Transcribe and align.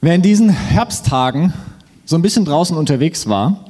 Wer 0.00 0.14
in 0.14 0.22
diesen 0.22 0.48
Herbsttagen 0.48 1.52
so 2.04 2.14
ein 2.14 2.22
bisschen 2.22 2.44
draußen 2.44 2.76
unterwegs 2.76 3.26
war, 3.26 3.64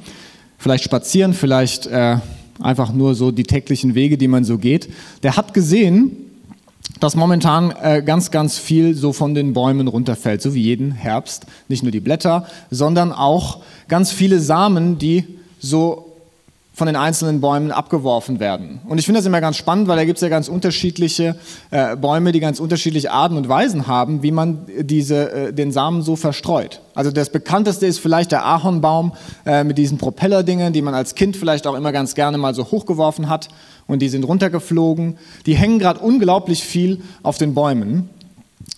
vielleicht 0.59 0.83
spazieren, 0.83 1.33
vielleicht 1.33 1.87
äh, 1.87 2.17
einfach 2.61 2.93
nur 2.93 3.15
so 3.15 3.31
die 3.31 3.41
täglichen 3.41 3.95
Wege, 3.95 4.15
die 4.15 4.27
man 4.27 4.43
so 4.43 4.59
geht, 4.59 4.93
der 5.23 5.37
hat 5.37 5.55
gesehen, 5.55 6.11
dass 6.99 7.15
momentan 7.15 7.73
äh, 7.81 8.03
ganz, 8.05 8.29
ganz 8.29 8.59
viel 8.59 8.93
so 8.93 9.11
von 9.11 9.33
den 9.33 9.53
Bäumen 9.53 9.87
runterfällt, 9.87 10.43
so 10.43 10.53
wie 10.53 10.61
jeden 10.61 10.91
Herbst. 10.91 11.47
Nicht 11.67 11.81
nur 11.81 11.91
die 11.91 11.99
Blätter, 11.99 12.45
sondern 12.69 13.11
auch 13.11 13.63
ganz 13.87 14.11
viele 14.11 14.39
Samen, 14.39 14.99
die 14.99 15.25
so 15.59 16.08
von 16.79 16.87
den 16.87 16.95
einzelnen 16.95 17.41
Bäumen 17.41 17.71
abgeworfen 17.71 18.39
werden. 18.39 18.79
Und 18.87 18.97
ich 18.97 19.05
finde 19.05 19.19
das 19.19 19.25
immer 19.25 19.41
ganz 19.41 19.57
spannend, 19.57 19.89
weil 19.89 19.97
da 19.97 20.05
gibt 20.05 20.17
es 20.17 20.21
ja 20.21 20.29
ganz 20.29 20.47
unterschiedliche 20.47 21.35
äh, 21.71 21.97
Bäume, 21.97 22.31
die 22.31 22.39
ganz 22.39 22.59
unterschiedliche 22.59 23.11
Arten 23.11 23.35
und 23.35 23.49
Weisen 23.49 23.85
haben, 23.85 24.23
wie 24.23 24.31
man 24.31 24.65
diese, 24.79 25.31
äh, 25.31 25.53
den 25.53 25.73
Samen 25.73 26.01
so 26.01 26.15
verstreut. 26.15 26.81
Also 26.95 27.11
das 27.11 27.29
bekannteste 27.29 27.85
ist 27.85 27.99
vielleicht 27.99 28.31
der 28.31 28.45
Ahornbaum 28.45 29.11
äh, 29.45 29.65
mit 29.65 29.77
diesen 29.77 29.97
Propellerdingen, 29.97 30.71
die 30.71 30.81
man 30.81 30.93
als 30.93 31.15
Kind 31.15 31.35
vielleicht 31.35 31.67
auch 31.67 31.75
immer 31.75 31.91
ganz 31.91 32.15
gerne 32.15 32.37
mal 32.37 32.55
so 32.55 32.63
hochgeworfen 32.71 33.29
hat 33.29 33.49
und 33.85 34.01
die 34.01 34.07
sind 34.09 34.23
runtergeflogen. 34.23 35.17
Die 35.45 35.55
hängen 35.55 35.79
gerade 35.79 35.99
unglaublich 35.99 36.63
viel 36.63 37.01
auf 37.23 37.37
den 37.37 37.53
Bäumen. 37.53 38.09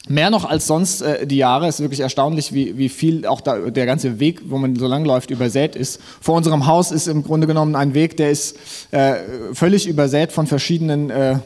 Mehr 0.08 0.32
noch 0.32 0.46
als 0.46 0.66
sonst 0.66 1.02
äh, 1.02 1.28
die 1.28 1.38
Jahre. 1.38 1.68
Es 1.68 1.76
ist 1.76 1.82
wirklich 1.82 2.00
erstaunlich, 2.00 2.54
wie, 2.54 2.78
wie 2.78 2.90
viel 2.90 3.28
auch 3.28 3.40
da, 3.40 3.70
der 3.70 3.86
ganze 3.86 4.20
Weg, 4.20 4.42
wo 4.46 4.58
man 4.58 4.76
so 4.76 4.88
lang 4.88 5.06
läuft, 5.06 5.30
übersät 5.30 5.76
ist. 5.76 6.02
Vor 6.20 6.36
unserem 6.36 6.66
Haus 6.66 6.92
ist 6.92 7.08
im 7.08 7.24
Grunde 7.24 7.46
genommen 7.46 7.76
ein 7.76 7.94
Weg, 7.94 8.18
der 8.18 8.32
ist 8.32 8.58
äh, 8.92 9.16
völlig 9.54 9.88
übersät 9.88 10.32
von 10.32 10.48
verschiedenen 10.48 11.12
äh, 11.12 11.38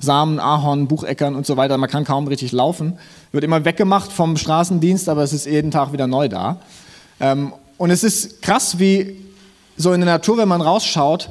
Samen, 0.00 0.38
Ahorn, 0.38 0.86
Bucheckern 0.86 1.34
und 1.34 1.46
so 1.46 1.56
weiter. 1.56 1.78
Man 1.78 1.88
kann 1.88 2.04
kaum 2.04 2.28
richtig 2.28 2.52
laufen. 2.52 2.98
Wird 3.32 3.42
immer 3.42 3.64
weggemacht 3.64 4.12
vom 4.12 4.36
Straßendienst, 4.36 5.08
aber 5.08 5.22
es 5.22 5.32
ist 5.32 5.46
jeden 5.46 5.70
Tag 5.70 5.92
wieder 5.94 6.06
neu 6.06 6.28
da. 6.28 6.60
Ähm, 7.20 7.54
und 7.78 7.90
es 7.90 8.04
ist 8.04 8.42
krass, 8.42 8.78
wie 8.78 9.16
so 9.76 9.92
in 9.92 10.00
der 10.00 10.10
Natur, 10.10 10.36
wenn 10.36 10.48
man 10.48 10.60
rausschaut, 10.60 11.30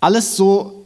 alles 0.00 0.36
so 0.36 0.81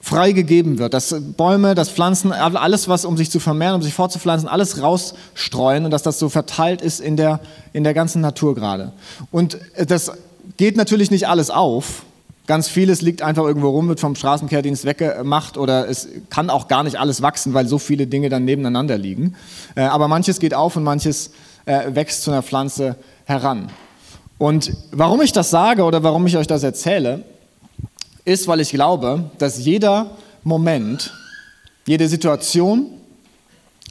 frei 0.00 0.32
gegeben 0.32 0.78
wird, 0.78 0.94
dass 0.94 1.16
Bäume, 1.36 1.74
dass 1.74 1.90
Pflanzen, 1.90 2.32
alles, 2.32 2.88
was 2.88 3.04
um 3.04 3.16
sich 3.16 3.30
zu 3.30 3.40
vermehren, 3.40 3.74
um 3.74 3.82
sich 3.82 3.94
fortzupflanzen, 3.94 4.48
alles 4.48 4.80
rausstreuen 4.80 5.84
und 5.84 5.90
dass 5.90 6.02
das 6.02 6.18
so 6.18 6.28
verteilt 6.28 6.80
ist 6.80 7.00
in 7.00 7.16
der, 7.16 7.40
in 7.72 7.82
der 7.82 7.94
ganzen 7.94 8.20
Natur 8.20 8.54
gerade. 8.54 8.92
Und 9.32 9.58
das 9.76 10.12
geht 10.56 10.76
natürlich 10.76 11.10
nicht 11.10 11.28
alles 11.28 11.50
auf. 11.50 12.04
Ganz 12.46 12.68
vieles 12.68 13.02
liegt 13.02 13.22
einfach 13.22 13.44
irgendwo 13.44 13.70
rum, 13.70 13.88
wird 13.88 13.98
vom 13.98 14.14
Straßenkehrdienst 14.14 14.84
weggemacht 14.84 15.58
oder 15.58 15.88
es 15.88 16.06
kann 16.30 16.48
auch 16.50 16.68
gar 16.68 16.84
nicht 16.84 17.00
alles 17.00 17.20
wachsen, 17.20 17.54
weil 17.54 17.66
so 17.66 17.78
viele 17.78 18.06
Dinge 18.06 18.28
dann 18.28 18.44
nebeneinander 18.44 18.96
liegen. 18.96 19.34
Äh, 19.74 19.82
aber 19.82 20.06
manches 20.06 20.38
geht 20.38 20.54
auf 20.54 20.76
und 20.76 20.84
manches 20.84 21.32
äh, 21.64 21.94
wächst 21.94 22.22
zu 22.22 22.30
einer 22.30 22.44
Pflanze 22.44 22.94
heran. 23.24 23.70
Und 24.38 24.72
warum 24.92 25.22
ich 25.22 25.32
das 25.32 25.50
sage 25.50 25.82
oder 25.82 26.04
warum 26.04 26.26
ich 26.26 26.36
euch 26.36 26.46
das 26.46 26.62
erzähle, 26.62 27.24
ist, 28.26 28.46
weil 28.48 28.60
ich 28.60 28.70
glaube, 28.70 29.30
dass 29.38 29.64
jeder 29.64 30.10
Moment, 30.42 31.14
jede 31.86 32.08
Situation, 32.08 32.90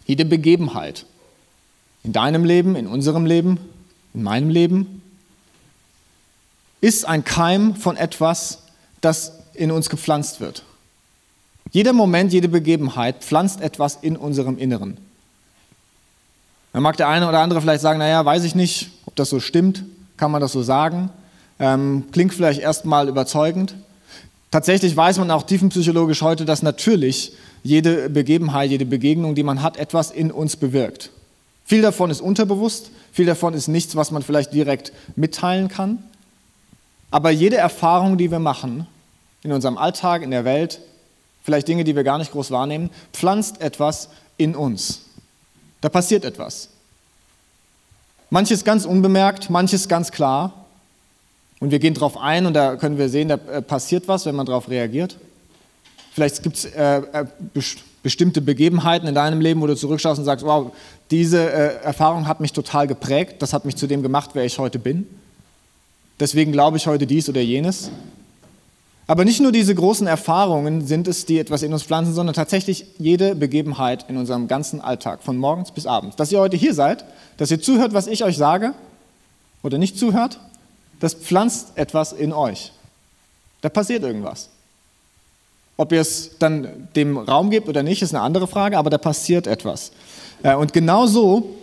jede 0.05 0.25
Begebenheit 0.25 1.05
in 2.03 2.14
deinem 2.14 2.44
Leben, 2.44 2.75
in 2.75 2.86
unserem 2.86 3.25
Leben, 3.25 3.58
in 4.14 4.22
meinem 4.22 4.50
Leben, 4.50 5.02
ist 6.81 7.05
ein 7.05 7.23
Keim 7.23 7.75
von 7.75 7.97
etwas, 7.97 8.59
das 9.02 9.39
in 9.53 9.72
uns 9.72 9.89
gepflanzt 9.89 10.39
wird. 10.39 10.64
Jeder 11.72 11.94
Moment, 11.94 12.31
jede 12.31 12.49
Begebenheit 12.49 13.23
pflanzt 13.23 13.61
etwas 13.61 13.97
in 14.02 14.17
unserem 14.17 14.58
Inneren. 14.58 14.97
Dann 16.73 16.83
mag 16.83 16.97
der 16.97 17.08
eine 17.08 17.27
oder 17.27 17.39
andere 17.39 17.61
vielleicht 17.61 17.81
sagen, 17.81 17.99
naja, 17.99 18.23
weiß 18.23 18.44
ich 18.44 18.53
nicht, 18.53 18.92
ob 19.05 19.16
das 19.16 19.30
so 19.30 19.39
stimmt, 19.39 19.83
kann 20.17 20.30
man 20.30 20.42
das 20.42 20.52
so 20.52 20.61
sagen, 20.61 21.09
ähm, 21.58 22.03
klingt 22.11 22.33
vielleicht 22.33 22.59
erstmal 22.59 23.08
überzeugend. 23.08 23.75
Tatsächlich 24.52 24.95
weiß 24.95 25.17
man 25.17 25.32
auch 25.32 25.44
tiefenpsychologisch 25.44 26.22
heute, 26.22 26.45
dass 26.45 26.61
natürlich 26.61 27.33
jede 27.64 28.10
Begebenheit, 28.10 28.70
jede 28.70 28.86
Begegnung, 28.86 29.36
die 29.36 29.44
man 29.44 29.61
hat, 29.61 29.78
etwas 29.78 30.11
in 30.11 30.32
uns 30.32 30.56
bewirkt. 30.56 31.10
Viel 31.66 31.82
davon 31.82 32.11
ist 32.11 32.22
unterbewusst, 32.22 32.92
viel 33.11 33.26
davon 33.26 33.54
ist 33.54 33.67
nichts, 33.67 33.95
was 33.95 34.11
man 34.11 34.22
vielleicht 34.22 34.54
direkt 34.54 34.94
mitteilen 35.16 35.67
kann. 35.67 36.04
Aber 37.10 37.32
jede 37.32 37.58
Erfahrung, 37.58 38.17
die 38.17 38.30
wir 38.30 38.39
machen, 38.39 38.88
in 39.42 39.52
unserem 39.52 39.78
Alltag, 39.78 40.22
in 40.22 40.32
der 40.32 40.45
Welt, 40.45 40.80
vielleicht 41.44 41.67
Dinge, 41.67 41.84
die 41.84 41.95
wir 41.95 42.04
gar 42.04 42.17
nicht 42.17 42.32
groß 42.32 42.52
wahrnehmen, 42.52 42.89
pflanzt 43.14 43.61
etwas 43.61 44.10
in 44.38 44.55
uns. 44.55 45.02
Da 45.82 45.89
passiert 45.89 46.26
etwas. 46.26 46.70
Manches 48.30 48.64
ganz 48.64 48.86
unbemerkt, 48.86 49.50
manches 49.50 49.88
ganz 49.88 50.11
klar. 50.11 50.64
Und 51.65 51.71
wir 51.71 51.80
gehen 51.80 51.95
darauf 51.95 52.15
ein 52.17 52.45
und 52.45 52.53
da 52.53 52.76
können 52.76 52.99
wir 52.99 53.09
sehen, 53.09 53.27
da 53.27 53.39
äh, 53.52 53.59
passiert 53.59 54.08
was, 54.08 54.27
wenn 54.27 54.36
man 54.36 54.45
darauf 54.45 54.70
reagiert. 54.70 55.17
Vielleicht 56.14 56.43
gibt 56.43 56.58
es 56.58 56.65
äh, 56.65 56.98
äh 56.98 57.26
bestimmte 58.03 58.39
Begebenheiten 58.39 59.08
in 59.08 59.15
deinem 59.15 59.42
Leben, 59.42 59.61
wo 59.61 59.65
du 59.65 59.75
zurückschaust 59.75 60.20
und 60.20 60.25
sagst, 60.25 60.45
wow, 60.45 60.71
diese 61.09 61.39
äh, 61.39 61.83
Erfahrung 61.83 62.27
hat 62.27 62.39
mich 62.39 62.54
total 62.54 62.86
geprägt, 62.86 63.37
das 63.39 63.52
hat 63.52 63.65
mich 63.65 63.75
zu 63.77 63.87
dem 63.87 64.04
gemacht, 64.04 64.30
wer 64.36 64.45
ich 64.45 64.59
heute 64.59 64.77
bin. 64.77 65.08
Deswegen 66.20 66.52
glaube 66.52 66.77
ich 66.77 66.86
heute 66.86 67.08
dies 67.08 67.30
oder 67.30 67.42
jenes. 67.42 67.89
Aber 69.08 69.25
nicht 69.25 69.42
nur 69.42 69.52
diese 69.52 69.73
großen 69.73 70.05
Erfahrungen 70.05 70.86
sind 70.86 71.08
es, 71.08 71.25
die 71.25 71.39
etwas 71.39 71.64
in 71.64 71.73
uns 71.73 71.81
pflanzen, 71.81 72.14
sondern 72.14 72.36
tatsächlich 72.36 72.86
jede 72.99 73.33
Begebenheit 73.33 74.05
in 74.08 74.17
unserem 74.17 74.48
ganzen 74.48 74.81
Alltag, 74.81 75.23
von 75.23 75.36
morgens 75.36 75.71
bis 75.71 75.87
abends. 75.87 76.15
Dass 76.15 76.31
ihr 76.31 76.39
heute 76.39 76.58
hier 76.58 76.75
seid, 76.75 77.05
dass 77.37 77.49
ihr 77.49 77.59
zuhört, 77.59 77.95
was 77.95 78.05
ich 78.05 78.23
euch 78.23 78.37
sage 78.37 78.75
oder 79.64 79.80
nicht 79.80 79.98
zuhört, 79.98 80.37
das 81.00 81.14
pflanzt 81.14 81.73
etwas 81.76 82.14
in 82.14 82.33
euch. 82.33 82.72
Da 83.61 83.70
passiert 83.70 84.04
irgendwas. 84.04 84.50
Ob 85.78 85.92
ihr 85.92 86.02
es 86.02 86.38
dann 86.39 86.88
dem 86.95 87.17
Raum 87.17 87.50
gebt 87.50 87.67
oder 87.67 87.83
nicht, 87.83 88.02
ist 88.02 88.14
eine 88.14 88.23
andere 88.23 88.48
Frage, 88.48 88.78
aber 88.78 88.89
da 88.89 88.98
passiert 88.98 89.48
etwas. 89.48 89.92
Äh, 90.44 90.55
und 90.55 90.72
genauso 90.72 91.55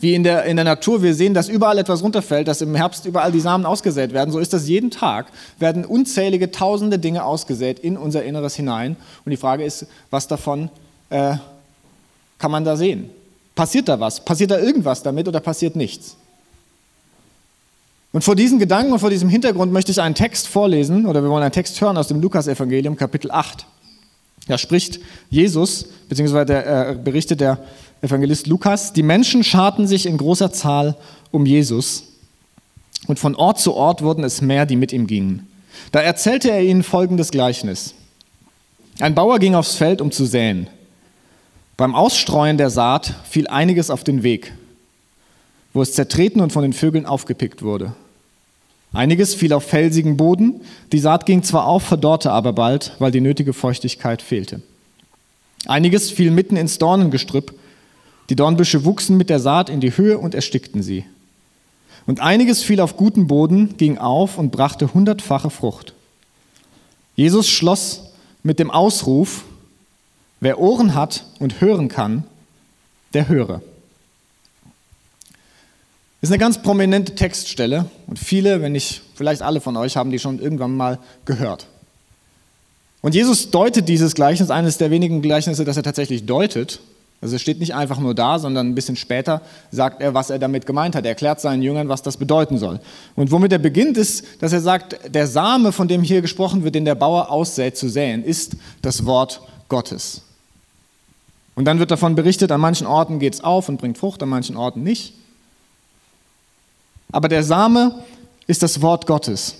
wie 0.00 0.14
in 0.14 0.24
der, 0.24 0.44
in 0.44 0.56
der 0.56 0.64
Natur 0.64 1.02
wir 1.02 1.14
sehen, 1.14 1.34
dass 1.34 1.48
überall 1.48 1.78
etwas 1.78 2.02
runterfällt, 2.02 2.48
dass 2.48 2.60
im 2.60 2.74
Herbst 2.74 3.06
überall 3.06 3.32
die 3.32 3.40
Samen 3.40 3.64
ausgesät 3.64 4.12
werden, 4.12 4.30
so 4.30 4.38
ist 4.38 4.52
das 4.52 4.68
jeden 4.68 4.90
Tag, 4.90 5.26
werden 5.58 5.84
unzählige 5.84 6.50
tausende 6.50 6.98
Dinge 6.98 7.24
ausgesät 7.24 7.78
in 7.78 7.96
unser 7.96 8.22
Inneres 8.22 8.54
hinein. 8.56 8.96
Und 9.24 9.30
die 9.30 9.36
Frage 9.36 9.64
ist, 9.64 9.86
was 10.10 10.28
davon 10.28 10.70
äh, 11.10 11.36
kann 12.38 12.50
man 12.50 12.64
da 12.64 12.76
sehen? 12.76 13.10
Passiert 13.54 13.88
da 13.88 13.98
was? 13.98 14.22
Passiert 14.22 14.50
da 14.50 14.58
irgendwas 14.58 15.02
damit 15.02 15.28
oder 15.28 15.40
passiert 15.40 15.76
nichts? 15.76 16.16
Und 18.16 18.22
vor 18.22 18.34
diesen 18.34 18.58
Gedanken 18.58 18.94
und 18.94 18.98
vor 18.98 19.10
diesem 19.10 19.28
Hintergrund 19.28 19.74
möchte 19.74 19.92
ich 19.92 20.00
einen 20.00 20.14
Text 20.14 20.48
vorlesen, 20.48 21.04
oder 21.04 21.22
wir 21.22 21.28
wollen 21.28 21.42
einen 21.42 21.52
Text 21.52 21.78
hören 21.82 21.98
aus 21.98 22.08
dem 22.08 22.22
Lukas-Evangelium, 22.22 22.96
Kapitel 22.96 23.30
8. 23.30 23.66
Da 24.48 24.56
spricht 24.56 25.00
Jesus, 25.28 25.84
beziehungsweise 26.08 26.46
der, 26.46 26.88
äh, 26.88 26.94
berichtet 26.94 27.42
der 27.42 27.58
Evangelist 28.00 28.46
Lukas, 28.46 28.94
die 28.94 29.02
Menschen 29.02 29.44
scharten 29.44 29.86
sich 29.86 30.06
in 30.06 30.16
großer 30.16 30.50
Zahl 30.50 30.96
um 31.30 31.44
Jesus 31.44 32.04
und 33.06 33.18
von 33.18 33.34
Ort 33.34 33.60
zu 33.60 33.74
Ort 33.74 34.00
wurden 34.00 34.24
es 34.24 34.40
mehr, 34.40 34.64
die 34.64 34.76
mit 34.76 34.94
ihm 34.94 35.06
gingen. 35.06 35.46
Da 35.92 36.00
erzählte 36.00 36.50
er 36.50 36.62
ihnen 36.62 36.84
folgendes 36.84 37.30
Gleichnis. 37.30 37.92
Ein 38.98 39.14
Bauer 39.14 39.38
ging 39.40 39.54
aufs 39.54 39.74
Feld, 39.74 40.00
um 40.00 40.10
zu 40.10 40.24
säen. 40.24 40.68
Beim 41.76 41.94
Ausstreuen 41.94 42.56
der 42.56 42.70
Saat 42.70 43.12
fiel 43.28 43.46
einiges 43.46 43.90
auf 43.90 44.04
den 44.04 44.22
Weg, 44.22 44.54
wo 45.74 45.82
es 45.82 45.92
zertreten 45.92 46.40
und 46.40 46.54
von 46.54 46.62
den 46.62 46.72
Vögeln 46.72 47.04
aufgepickt 47.04 47.60
wurde. 47.60 47.92
Einiges 48.92 49.34
fiel 49.34 49.52
auf 49.52 49.64
felsigen 49.64 50.16
Boden, 50.16 50.60
die 50.92 50.98
Saat 50.98 51.26
ging 51.26 51.42
zwar 51.42 51.66
auf, 51.66 51.82
verdorrte 51.82 52.30
aber 52.30 52.52
bald, 52.52 52.92
weil 52.98 53.10
die 53.10 53.20
nötige 53.20 53.52
Feuchtigkeit 53.52 54.22
fehlte. 54.22 54.62
Einiges 55.66 56.10
fiel 56.10 56.30
mitten 56.30 56.56
ins 56.56 56.78
Dornengestrüpp, 56.78 57.54
die 58.30 58.36
Dornbüsche 58.36 58.84
wuchsen 58.84 59.16
mit 59.16 59.30
der 59.30 59.40
Saat 59.40 59.68
in 59.68 59.80
die 59.80 59.96
Höhe 59.96 60.18
und 60.18 60.34
erstickten 60.34 60.82
sie. 60.82 61.04
Und 62.06 62.20
einiges 62.20 62.62
fiel 62.62 62.80
auf 62.80 62.96
guten 62.96 63.26
Boden, 63.26 63.76
ging 63.76 63.98
auf 63.98 64.38
und 64.38 64.52
brachte 64.52 64.94
hundertfache 64.94 65.50
Frucht. 65.50 65.94
Jesus 67.16 67.48
schloss 67.48 68.10
mit 68.42 68.58
dem 68.58 68.70
Ausruf, 68.70 69.44
wer 70.40 70.60
Ohren 70.60 70.94
hat 70.94 71.24
und 71.40 71.60
hören 71.60 71.88
kann, 71.88 72.24
der 73.12 73.28
höre. 73.28 73.60
Ist 76.22 76.30
eine 76.30 76.38
ganz 76.38 76.62
prominente 76.62 77.14
Textstelle 77.14 77.86
und 78.06 78.18
viele, 78.18 78.62
wenn 78.62 78.72
nicht 78.72 79.02
vielleicht 79.14 79.42
alle 79.42 79.60
von 79.60 79.76
euch, 79.76 79.96
haben 79.96 80.10
die 80.10 80.18
schon 80.18 80.38
irgendwann 80.38 80.74
mal 80.74 80.98
gehört. 81.24 81.66
Und 83.02 83.14
Jesus 83.14 83.50
deutet 83.50 83.88
dieses 83.88 84.14
Gleichnis, 84.14 84.50
eines 84.50 84.78
der 84.78 84.90
wenigen 84.90 85.22
Gleichnisse, 85.22 85.64
das 85.64 85.76
er 85.76 85.82
tatsächlich 85.82 86.26
deutet. 86.26 86.80
Also 87.20 87.36
es 87.36 87.42
steht 87.42 87.60
nicht 87.60 87.74
einfach 87.74 87.98
nur 87.98 88.14
da, 88.14 88.38
sondern 88.38 88.68
ein 88.68 88.74
bisschen 88.74 88.96
später 88.96 89.40
sagt 89.70 90.02
er, 90.02 90.12
was 90.12 90.30
er 90.30 90.38
damit 90.38 90.66
gemeint 90.66 90.94
hat. 90.94 91.04
Er 91.04 91.10
erklärt 91.10 91.40
seinen 91.40 91.62
Jüngern, 91.62 91.88
was 91.88 92.02
das 92.02 92.16
bedeuten 92.16 92.58
soll. 92.58 92.80
Und 93.14 93.30
womit 93.30 93.52
er 93.52 93.58
beginnt, 93.58 93.96
ist, 93.96 94.24
dass 94.40 94.52
er 94.52 94.60
sagt, 94.60 95.14
der 95.14 95.26
Same, 95.26 95.72
von 95.72 95.88
dem 95.88 96.02
hier 96.02 96.20
gesprochen 96.20 96.64
wird, 96.64 96.74
den 96.74 96.84
der 96.84 96.94
Bauer 96.94 97.30
aussät 97.30 97.76
zu 97.76 97.88
säen, 97.88 98.24
ist 98.24 98.56
das 98.82 99.06
Wort 99.06 99.40
Gottes. 99.68 100.22
Und 101.54 101.64
dann 101.64 101.78
wird 101.78 101.90
davon 101.90 102.14
berichtet, 102.14 102.52
an 102.52 102.60
manchen 102.60 102.86
Orten 102.86 103.18
geht 103.18 103.34
es 103.34 103.40
auf 103.42 103.68
und 103.68 103.78
bringt 103.78 103.96
Frucht, 103.96 104.22
an 104.22 104.28
manchen 104.28 104.56
Orten 104.56 104.82
nicht. 104.82 105.14
Aber 107.12 107.28
der 107.28 107.42
Same 107.42 107.94
ist 108.46 108.62
das 108.62 108.80
Wort 108.82 109.06
Gottes. 109.06 109.56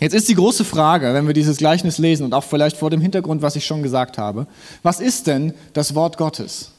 Jetzt 0.00 0.14
ist 0.14 0.28
die 0.28 0.34
große 0.34 0.64
Frage, 0.64 1.12
wenn 1.12 1.26
wir 1.26 1.34
dieses 1.34 1.58
Gleichnis 1.58 1.98
lesen 1.98 2.24
und 2.24 2.32
auch 2.32 2.44
vielleicht 2.44 2.76
vor 2.76 2.88
dem 2.88 3.02
Hintergrund, 3.02 3.42
was 3.42 3.56
ich 3.56 3.66
schon 3.66 3.82
gesagt 3.82 4.16
habe, 4.16 4.46
was 4.82 5.00
ist 5.00 5.26
denn 5.26 5.52
das 5.74 5.94
Wort 5.94 6.16
Gottes? 6.16 6.70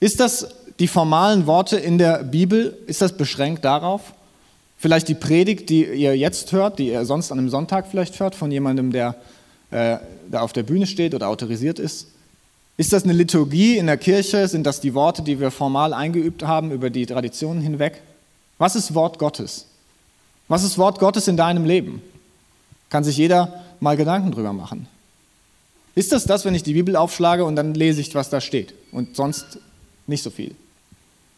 Ist 0.00 0.18
das 0.18 0.48
die 0.80 0.88
formalen 0.88 1.46
Worte 1.46 1.76
in 1.76 1.98
der 1.98 2.24
Bibel, 2.24 2.76
ist 2.86 3.00
das 3.00 3.16
beschränkt 3.16 3.64
darauf? 3.64 4.14
Vielleicht 4.76 5.08
die 5.08 5.14
Predigt, 5.14 5.70
die 5.70 5.84
ihr 5.84 6.16
jetzt 6.16 6.50
hört, 6.50 6.80
die 6.80 6.88
ihr 6.88 7.04
sonst 7.04 7.30
an 7.30 7.38
einem 7.38 7.48
Sonntag 7.48 7.86
vielleicht 7.88 8.18
hört, 8.18 8.34
von 8.34 8.50
jemandem, 8.50 8.90
der 8.90 9.14
äh, 9.70 9.98
da 10.30 10.40
auf 10.40 10.52
der 10.52 10.64
Bühne 10.64 10.86
steht 10.86 11.14
oder 11.14 11.28
autorisiert 11.28 11.78
ist? 11.78 12.08
Ist 12.76 12.92
das 12.92 13.04
eine 13.04 13.12
Liturgie 13.12 13.78
in 13.78 13.86
der 13.86 13.96
Kirche? 13.96 14.48
Sind 14.48 14.64
das 14.64 14.80
die 14.80 14.94
Worte, 14.94 15.22
die 15.22 15.38
wir 15.38 15.50
formal 15.50 15.92
eingeübt 15.92 16.42
haben 16.42 16.72
über 16.72 16.90
die 16.90 17.06
Traditionen 17.06 17.62
hinweg? 17.62 18.02
Was 18.58 18.74
ist 18.74 18.94
Wort 18.94 19.18
Gottes? 19.18 19.66
Was 20.48 20.64
ist 20.64 20.76
Wort 20.76 20.98
Gottes 20.98 21.28
in 21.28 21.36
deinem 21.36 21.64
Leben? 21.64 22.02
Kann 22.90 23.04
sich 23.04 23.16
jeder 23.16 23.64
mal 23.80 23.96
Gedanken 23.96 24.32
drüber 24.32 24.52
machen. 24.52 24.88
Ist 25.94 26.10
das 26.10 26.24
das, 26.24 26.44
wenn 26.44 26.54
ich 26.54 26.64
die 26.64 26.72
Bibel 26.72 26.96
aufschlage 26.96 27.44
und 27.44 27.54
dann 27.54 27.74
lese 27.74 28.00
ich, 28.00 28.12
was 28.14 28.30
da 28.30 28.40
steht 28.40 28.74
und 28.90 29.14
sonst 29.14 29.58
nicht 30.08 30.24
so 30.24 30.30
viel? 30.30 30.56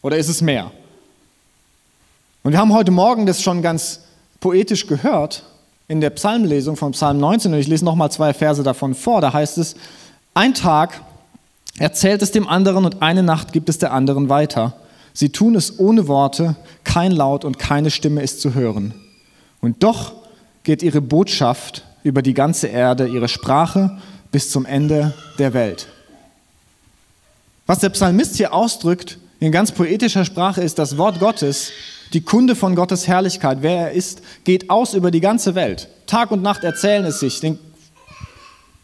Oder 0.01 0.17
ist 0.17 0.29
es 0.29 0.41
mehr? 0.41 0.71
Und 2.43 2.53
wir 2.53 2.59
haben 2.59 2.73
heute 2.73 2.91
Morgen 2.91 3.27
das 3.27 3.43
schon 3.43 3.61
ganz 3.61 4.01
poetisch 4.39 4.87
gehört 4.87 5.43
in 5.87 6.01
der 6.01 6.09
Psalmlesung 6.09 6.75
von 6.75 6.93
Psalm 6.93 7.19
19 7.19 7.53
und 7.53 7.59
ich 7.59 7.67
lese 7.67 7.85
nochmal 7.85 8.11
zwei 8.11 8.33
Verse 8.33 8.63
davon 8.63 8.95
vor. 8.95 9.21
Da 9.21 9.33
heißt 9.33 9.57
es, 9.59 9.75
ein 10.33 10.53
Tag 10.53 11.01
erzählt 11.79 12.21
es 12.21 12.31
dem 12.31 12.47
anderen 12.47 12.85
und 12.85 13.01
eine 13.01 13.23
Nacht 13.23 13.53
gibt 13.53 13.69
es 13.69 13.77
der 13.77 13.93
anderen 13.93 14.29
weiter. 14.29 14.73
Sie 15.13 15.29
tun 15.29 15.55
es 15.55 15.79
ohne 15.79 16.07
Worte, 16.07 16.55
kein 16.83 17.11
Laut 17.11 17.43
und 17.43 17.59
keine 17.59 17.89
Stimme 17.89 18.21
ist 18.21 18.41
zu 18.41 18.53
hören. 18.53 18.93
Und 19.61 19.83
doch 19.83 20.13
geht 20.63 20.83
ihre 20.83 21.01
Botschaft 21.01 21.83
über 22.03 22.21
die 22.21 22.33
ganze 22.33 22.67
Erde, 22.67 23.07
ihre 23.07 23.27
Sprache 23.27 23.97
bis 24.31 24.51
zum 24.51 24.65
Ende 24.65 25.13
der 25.39 25.53
Welt. 25.53 25.87
Was 27.65 27.79
der 27.79 27.89
Psalmist 27.89 28.35
hier 28.35 28.53
ausdrückt, 28.53 29.17
in 29.39 29.51
ganz 29.51 29.71
poetischer 29.71 30.25
Sprache 30.25 30.61
ist 30.61 30.79
das 30.79 30.97
Wort 30.97 31.19
Gottes, 31.19 31.71
die 32.13 32.21
Kunde 32.21 32.55
von 32.55 32.75
Gottes 32.75 33.07
Herrlichkeit, 33.07 33.59
wer 33.61 33.87
er 33.87 33.91
ist, 33.91 34.21
geht 34.45 34.69
aus 34.69 34.93
über 34.93 35.11
die 35.11 35.19
ganze 35.19 35.55
Welt. 35.55 35.89
Tag 36.05 36.31
und 36.31 36.41
Nacht 36.41 36.63
erzählen 36.63 37.05
es 37.05 37.19
sich, 37.19 37.41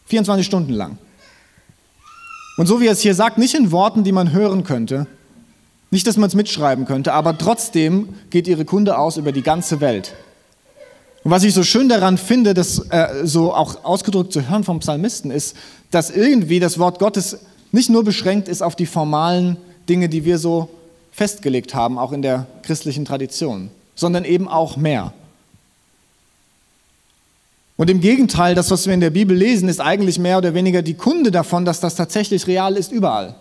24 0.08 0.46
Stunden 0.46 0.74
lang. 0.74 0.98
Und 2.56 2.68
so 2.68 2.80
wie 2.80 2.88
er 2.88 2.94
es 2.94 3.02
hier 3.02 3.16
sagt, 3.16 3.38
nicht 3.38 3.56
in 3.56 3.72
Worten, 3.72 4.04
die 4.04 4.12
man 4.12 4.32
hören 4.32 4.64
könnte, 4.64 5.08
nicht, 5.90 6.08
dass 6.08 6.18
man 6.18 6.28
es 6.28 6.36
mitschreiben 6.36 6.86
könnte, 6.86 7.14
aber 7.14 7.38
trotzdem 7.38 8.10
geht 8.30 8.48
ihre 8.48 8.66
Kunde 8.66 8.98
aus 8.98 9.18
über 9.18 9.32
die 9.32 9.44
ganze 9.44 9.80
Welt. 9.80 10.14
Und 11.24 11.32
was 11.32 11.44
ich 11.44 11.54
so 11.54 11.64
schön 11.64 11.88
daran 11.88 12.18
finde, 12.18 12.54
das 12.54 12.80
äh, 12.90 13.26
so 13.26 13.54
auch 13.54 13.86
ausgedrückt 13.86 14.34
zu 14.34 14.50
hören 14.50 14.64
vom 14.64 14.80
Psalmisten, 14.80 15.32
ist, 15.32 15.56
dass 15.92 16.10
irgendwie 16.10 16.60
das 16.60 16.80
Wort 16.80 17.00
Gottes 17.00 17.40
nicht 17.72 17.90
nur 17.90 18.04
beschränkt 18.04 18.48
ist 18.48 18.62
auf 18.62 18.76
die 18.76 18.86
formalen 18.86 19.58
Dinge, 19.88 20.10
die 20.10 20.26
wir 20.26 20.38
so 20.38 20.70
festgelegt 21.12 21.76
haben, 21.76 21.98
auch 21.98 22.12
in 22.12 22.22
der 22.22 22.48
christlichen 22.64 23.06
Tradition, 23.06 23.70
sondern 23.96 24.26
eben 24.26 24.48
auch 24.48 24.78
mehr. 24.78 25.14
Und 27.76 27.90
im 27.90 28.02
Gegenteil, 28.02 28.56
das, 28.56 28.70
was 28.70 28.86
wir 28.86 28.94
in 28.94 29.00
der 29.00 29.10
Bibel 29.10 29.36
lesen, 29.36 29.68
ist 29.68 29.82
eigentlich 29.82 30.20
mehr 30.20 30.38
oder 30.38 30.54
weniger 30.54 30.82
die 30.82 30.94
Kunde 30.94 31.32
davon, 31.32 31.66
dass 31.66 31.80
das 31.80 31.96
tatsächlich 31.96 32.46
real 32.48 32.78
ist 32.78 32.92
überall. 32.92 33.36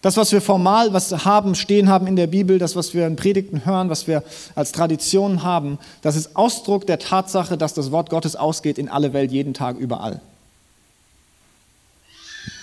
Das, 0.00 0.16
was 0.16 0.32
wir 0.32 0.40
formal 0.40 0.92
was 0.92 1.24
haben, 1.24 1.54
stehen 1.54 1.88
haben 1.88 2.06
in 2.06 2.16
der 2.16 2.28
Bibel, 2.28 2.58
das, 2.58 2.76
was 2.76 2.94
wir 2.94 3.06
in 3.06 3.16
Predigten 3.16 3.64
hören, 3.64 3.90
was 3.90 4.06
wir 4.06 4.22
als 4.54 4.72
Tradition 4.72 5.42
haben, 5.42 5.78
das 6.02 6.14
ist 6.14 6.36
Ausdruck 6.36 6.86
der 6.86 6.98
Tatsache, 6.98 7.56
dass 7.56 7.74
das 7.74 7.90
Wort 7.90 8.10
Gottes 8.10 8.36
ausgeht 8.36 8.78
in 8.78 8.88
alle 8.88 9.12
Welt, 9.12 9.32
jeden 9.32 9.54
Tag, 9.54 9.76
überall. 9.76 10.20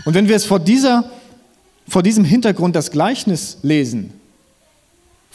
Und 0.06 0.14
wenn 0.14 0.30
wir 0.30 0.36
es 0.36 0.46
vor 0.46 0.60
dieser 0.60 1.10
vor 1.88 2.04
diesem 2.04 2.26
Hintergrund 2.26 2.76
das 2.76 2.92
Gleichnis 2.92 3.58
lesen, 3.62 4.14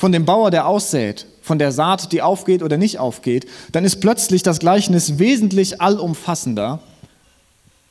von 0.01 0.13
dem 0.13 0.25
Bauer, 0.25 0.51
der 0.51 0.67
aussät, 0.67 1.27
von 1.43 1.59
der 1.59 1.73
Saat, 1.73 2.11
die 2.13 2.23
aufgeht 2.23 2.63
oder 2.63 2.79
nicht 2.79 2.99
aufgeht, 2.99 3.47
dann 3.73 3.85
ist 3.85 4.01
plötzlich 4.01 4.43
das 4.43 4.59
Gleichnis 4.59 5.19
wesentlich 5.19 5.83
allumfassender, 5.83 6.81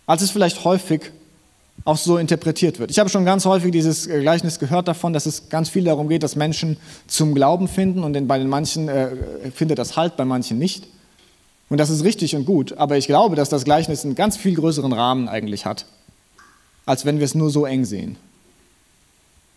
als 0.07 0.23
es 0.23 0.31
vielleicht 0.31 0.63
häufig 0.63 1.11
auch 1.85 1.97
so 1.97 2.17
interpretiert 2.17 2.79
wird. 2.79 2.89
Ich 2.89 2.97
habe 2.97 3.11
schon 3.11 3.25
ganz 3.25 3.45
häufig 3.45 3.71
dieses 3.71 4.07
Gleichnis 4.07 4.57
gehört 4.57 4.87
davon, 4.87 5.13
dass 5.13 5.27
es 5.27 5.49
ganz 5.49 5.69
viel 5.69 5.83
darum 5.83 6.09
geht, 6.09 6.23
dass 6.23 6.35
Menschen 6.35 6.77
zum 7.05 7.35
Glauben 7.35 7.67
finden 7.67 8.03
und 8.03 8.27
bei 8.27 8.39
den 8.39 8.49
manchen 8.49 8.89
äh, 8.89 9.11
findet 9.53 9.77
das 9.77 9.95
Halt, 9.95 10.17
bei 10.17 10.25
manchen 10.25 10.57
nicht. 10.57 10.87
Und 11.69 11.77
das 11.77 11.91
ist 11.91 12.03
richtig 12.03 12.35
und 12.35 12.45
gut, 12.45 12.75
aber 12.75 12.97
ich 12.97 13.05
glaube, 13.05 13.35
dass 13.35 13.49
das 13.49 13.65
Gleichnis 13.65 14.03
einen 14.03 14.15
ganz 14.15 14.35
viel 14.35 14.55
größeren 14.55 14.93
Rahmen 14.93 15.29
eigentlich 15.29 15.67
hat, 15.67 15.85
als 16.87 17.05
wenn 17.05 17.19
wir 17.19 17.25
es 17.25 17.35
nur 17.35 17.51
so 17.51 17.67
eng 17.67 17.85
sehen. 17.85 18.15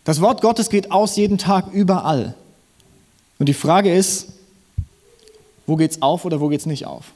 Das 0.03 0.21
Wort 0.21 0.41
Gottes 0.41 0.69
geht 0.69 0.91
aus 0.91 1.15
jeden 1.15 1.39
Tag 1.39 1.73
überall. 1.73 2.35
Und 3.39 3.47
die 3.47 3.53
Frage 3.53 3.93
ist, 3.93 4.27
wo 5.65 5.75
geht 5.75 5.91
es 5.91 6.01
auf 6.01 6.25
oder 6.25 6.39
wo 6.39 6.49
geht 6.49 6.59
es 6.59 6.65
nicht 6.65 6.85
auf? 6.85 7.11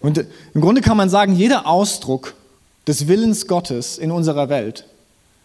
Und 0.00 0.24
im 0.54 0.60
Grunde 0.60 0.80
kann 0.80 0.96
man 0.96 1.08
sagen, 1.08 1.34
jeder 1.34 1.66
Ausdruck 1.66 2.34
des 2.86 3.08
Willens 3.08 3.46
Gottes 3.46 3.98
in 3.98 4.10
unserer 4.10 4.48
Welt 4.48 4.86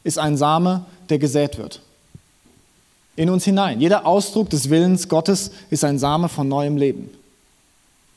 ist 0.04 0.20
ein 0.20 0.38
Same, 0.38 0.86
der 1.10 1.20
gesät 1.20 1.58
wird. 1.58 1.82
In 3.16 3.30
uns 3.30 3.44
hinein. 3.44 3.82
Jeder 3.82 4.06
Ausdruck 4.06 4.50
des 4.50 4.70
Willens 4.70 5.08
Gottes 5.08 5.52
ist 5.70 5.84
ein 5.84 6.00
Same 6.00 6.30
von 6.30 6.48
neuem 6.48 6.78
Leben. 6.78 7.10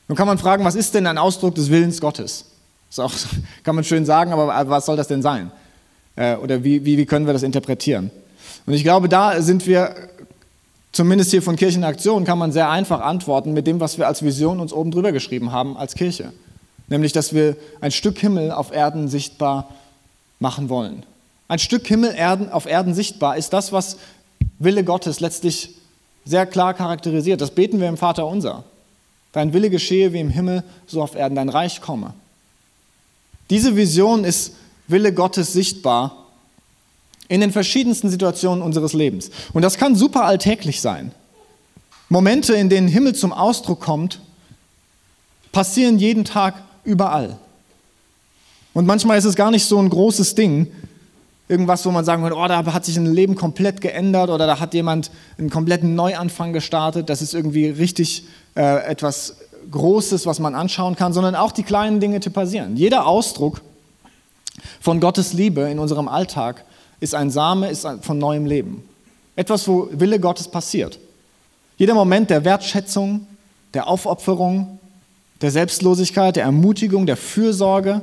Nun 0.07 0.15
kann 0.15 0.27
man 0.27 0.37
fragen, 0.37 0.63
was 0.63 0.75
ist 0.75 0.93
denn 0.93 1.07
ein 1.07 1.17
Ausdruck 1.17 1.55
des 1.55 1.69
Willens 1.69 1.99
Gottes? 1.99 2.45
Das 2.89 2.99
auch, 2.99 3.13
kann 3.63 3.75
man 3.75 3.83
schön 3.83 4.05
sagen, 4.05 4.31
aber 4.31 4.69
was 4.69 4.85
soll 4.85 4.97
das 4.97 5.07
denn 5.07 5.21
sein? 5.21 5.51
Äh, 6.15 6.35
oder 6.35 6.63
wie, 6.63 6.85
wie, 6.85 6.97
wie 6.97 7.05
können 7.05 7.25
wir 7.25 7.33
das 7.33 7.43
interpretieren? 7.43 8.11
Und 8.65 8.73
ich 8.73 8.83
glaube, 8.83 9.09
da 9.09 9.41
sind 9.41 9.65
wir, 9.67 9.95
zumindest 10.95 11.31
hier 11.31 11.41
von 11.41 11.57
Kirchenaktion, 11.57 12.23
kann 12.23 12.37
man 12.37 12.53
sehr 12.53 12.69
einfach 12.69 13.01
antworten 13.01 13.51
mit 13.53 13.67
dem, 13.67 13.81
was 13.81 13.97
wir 13.97 14.07
als 14.07 14.23
Vision 14.23 14.61
uns 14.61 14.71
oben 14.71 14.91
drüber 14.91 15.11
geschrieben 15.11 15.51
haben 15.51 15.75
als 15.75 15.93
Kirche. 15.93 16.31
Nämlich, 16.87 17.11
dass 17.11 17.33
wir 17.33 17.57
ein 17.81 17.91
Stück 17.91 18.17
Himmel 18.17 18.51
auf 18.51 18.71
Erden 18.71 19.09
sichtbar 19.09 19.69
machen 20.39 20.69
wollen. 20.69 21.03
Ein 21.49 21.59
Stück 21.59 21.85
Himmel 21.85 22.15
auf 22.51 22.65
Erden 22.65 22.93
sichtbar 22.93 23.35
ist 23.35 23.51
das, 23.51 23.73
was 23.73 23.97
Wille 24.57 24.83
Gottes 24.85 25.19
letztlich 25.19 25.75
sehr 26.23 26.45
klar 26.45 26.73
charakterisiert. 26.73 27.41
Das 27.41 27.51
beten 27.51 27.81
wir 27.81 27.89
im 27.89 27.97
Vater 27.97 28.25
unser. 28.25 28.63
Dein 29.33 29.51
Wille 29.51 29.69
geschehe 29.69 30.13
wie 30.13 30.21
im 30.21 30.29
Himmel, 30.29 30.63
so 30.87 31.03
auf 31.03 31.15
Erden, 31.15 31.35
dein 31.35 31.49
Reich 31.49 31.81
komme. 31.81 32.13
Diese 33.49 33.75
Vision 33.75 34.23
ist 34.23 34.53
Wille 34.87 35.13
Gottes 35.13 35.51
sichtbar 35.51 36.24
in 37.27 37.41
den 37.41 37.51
verschiedensten 37.51 38.09
Situationen 38.09 38.61
unseres 38.61 38.93
Lebens. 38.93 39.31
Und 39.53 39.61
das 39.61 39.77
kann 39.77 39.95
super 39.95 40.25
alltäglich 40.25 40.81
sein. 40.81 41.11
Momente, 42.09 42.53
in 42.53 42.69
denen 42.69 42.87
Himmel 42.87 43.15
zum 43.15 43.33
Ausdruck 43.33 43.79
kommt, 43.79 44.19
passieren 45.51 45.97
jeden 45.97 46.25
Tag 46.25 46.55
überall. 46.83 47.37
Und 48.73 48.85
manchmal 48.85 49.17
ist 49.17 49.25
es 49.25 49.35
gar 49.35 49.51
nicht 49.51 49.65
so 49.65 49.79
ein 49.79 49.89
großes 49.89 50.35
Ding, 50.35 50.71
irgendwas, 51.47 51.85
wo 51.85 51.91
man 51.91 52.05
sagen 52.05 52.23
würde, 52.23 52.35
oh, 52.35 52.47
da 52.47 52.65
hat 52.73 52.85
sich 52.85 52.97
ein 52.97 53.11
Leben 53.13 53.35
komplett 53.35 53.81
geändert 53.81 54.29
oder 54.29 54.47
da 54.47 54.59
hat 54.59 54.73
jemand 54.73 55.11
einen 55.37 55.49
kompletten 55.49 55.95
Neuanfang 55.95 56.53
gestartet. 56.53 57.09
Das 57.09 57.21
ist 57.21 57.33
irgendwie 57.33 57.67
richtig 57.67 58.25
äh, 58.55 58.83
etwas 58.85 59.37
Großes, 59.71 60.25
was 60.25 60.39
man 60.39 60.55
anschauen 60.55 60.95
kann, 60.95 61.13
sondern 61.13 61.35
auch 61.35 61.51
die 61.51 61.63
kleinen 61.63 61.99
Dinge, 61.99 62.19
die 62.19 62.29
passieren. 62.29 62.75
Jeder 62.75 63.07
Ausdruck 63.07 63.61
von 64.79 64.99
Gottes 64.99 65.33
Liebe 65.33 65.61
in 65.61 65.79
unserem 65.79 66.07
Alltag 66.07 66.65
ist 66.99 67.15
ein 67.15 67.29
Same, 67.29 67.69
ist 67.69 67.87
von 68.01 68.17
neuem 68.17 68.45
Leben. 68.45 68.83
Etwas, 69.35 69.67
wo 69.67 69.89
Wille 69.91 70.19
Gottes 70.19 70.47
passiert. 70.47 70.99
Jeder 71.77 71.93
Moment 71.93 72.29
der 72.29 72.45
Wertschätzung, 72.45 73.27
der 73.73 73.87
Aufopferung, 73.87 74.79
der 75.41 75.51
Selbstlosigkeit, 75.51 76.37
der 76.37 76.45
Ermutigung, 76.45 77.05
der 77.05 77.17
Fürsorge, 77.17 78.01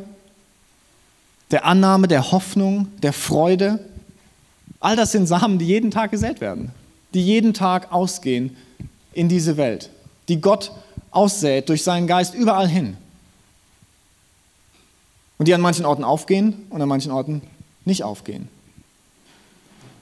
der 1.51 1.65
Annahme, 1.65 2.09
der 2.09 2.33
Hoffnung, 2.33 2.89
der 3.03 3.13
Freude, 3.13 3.79
all 4.81 4.97
das 4.97 5.13
sind 5.13 5.27
Samen, 5.27 5.59
die 5.59 5.67
jeden 5.67 5.91
Tag 5.91 6.11
gesät 6.11 6.41
werden, 6.41 6.71
die 7.15 7.25
jeden 7.25 7.55
Tag 7.55 7.93
ausgehen 7.93 8.57
in 9.13 9.29
diese 9.29 9.57
Welt, 9.57 9.91
die 10.29 10.41
Gott 10.41 10.73
aussät 11.11 11.69
durch 11.69 11.83
seinen 11.83 12.07
Geist 12.07 12.35
überall 12.35 12.69
hin 12.69 12.97
und 15.39 15.49
die 15.49 15.55
an 15.55 15.61
manchen 15.61 15.85
Orten 15.85 16.05
aufgehen 16.05 16.67
und 16.71 16.81
an 16.81 16.89
manchen 16.89 17.13
Orten 17.13 17.43
nicht 17.85 18.05
aufgehen. 18.05 18.49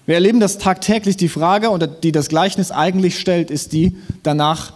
Wir 0.06 0.14
erleben 0.14 0.40
das 0.40 0.58
tagtäglich. 0.58 1.16
Die 1.16 1.28
Frage, 1.28 1.88
die 2.02 2.12
das 2.12 2.28
Gleichnis 2.28 2.70
eigentlich 2.70 3.18
stellt, 3.18 3.50
ist 3.50 3.72
die 3.72 3.96
danach, 4.22 4.72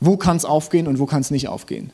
wo 0.00 0.16
kann 0.16 0.36
es 0.36 0.44
aufgehen 0.44 0.86
und 0.86 0.98
wo 0.98 1.06
kann 1.06 1.20
es 1.20 1.30
nicht 1.30 1.48
aufgehen. 1.48 1.90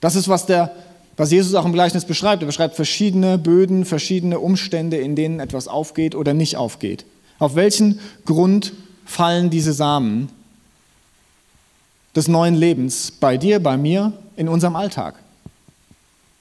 Das 0.00 0.16
ist, 0.16 0.28
was 0.28 0.46
der 0.46 0.74
was 1.16 1.30
Jesus 1.30 1.54
auch 1.54 1.64
im 1.64 1.72
Gleichnis 1.72 2.04
beschreibt. 2.04 2.42
Er 2.42 2.46
beschreibt 2.46 2.76
verschiedene 2.76 3.38
Böden, 3.38 3.84
verschiedene 3.84 4.38
Umstände, 4.38 4.96
in 4.96 5.16
denen 5.16 5.40
etwas 5.40 5.68
aufgeht 5.68 6.14
oder 6.14 6.34
nicht 6.34 6.56
aufgeht. 6.56 7.04
Auf 7.38 7.54
welchen 7.54 8.00
Grund 8.24 8.72
fallen 9.04 9.50
diese 9.50 9.72
Samen 9.72 10.28
des 12.16 12.28
neuen 12.28 12.54
Lebens 12.54 13.12
bei 13.12 13.36
dir, 13.36 13.60
bei 13.60 13.76
mir, 13.76 14.12
in 14.36 14.48
unserem 14.48 14.76
Alltag? 14.76 15.14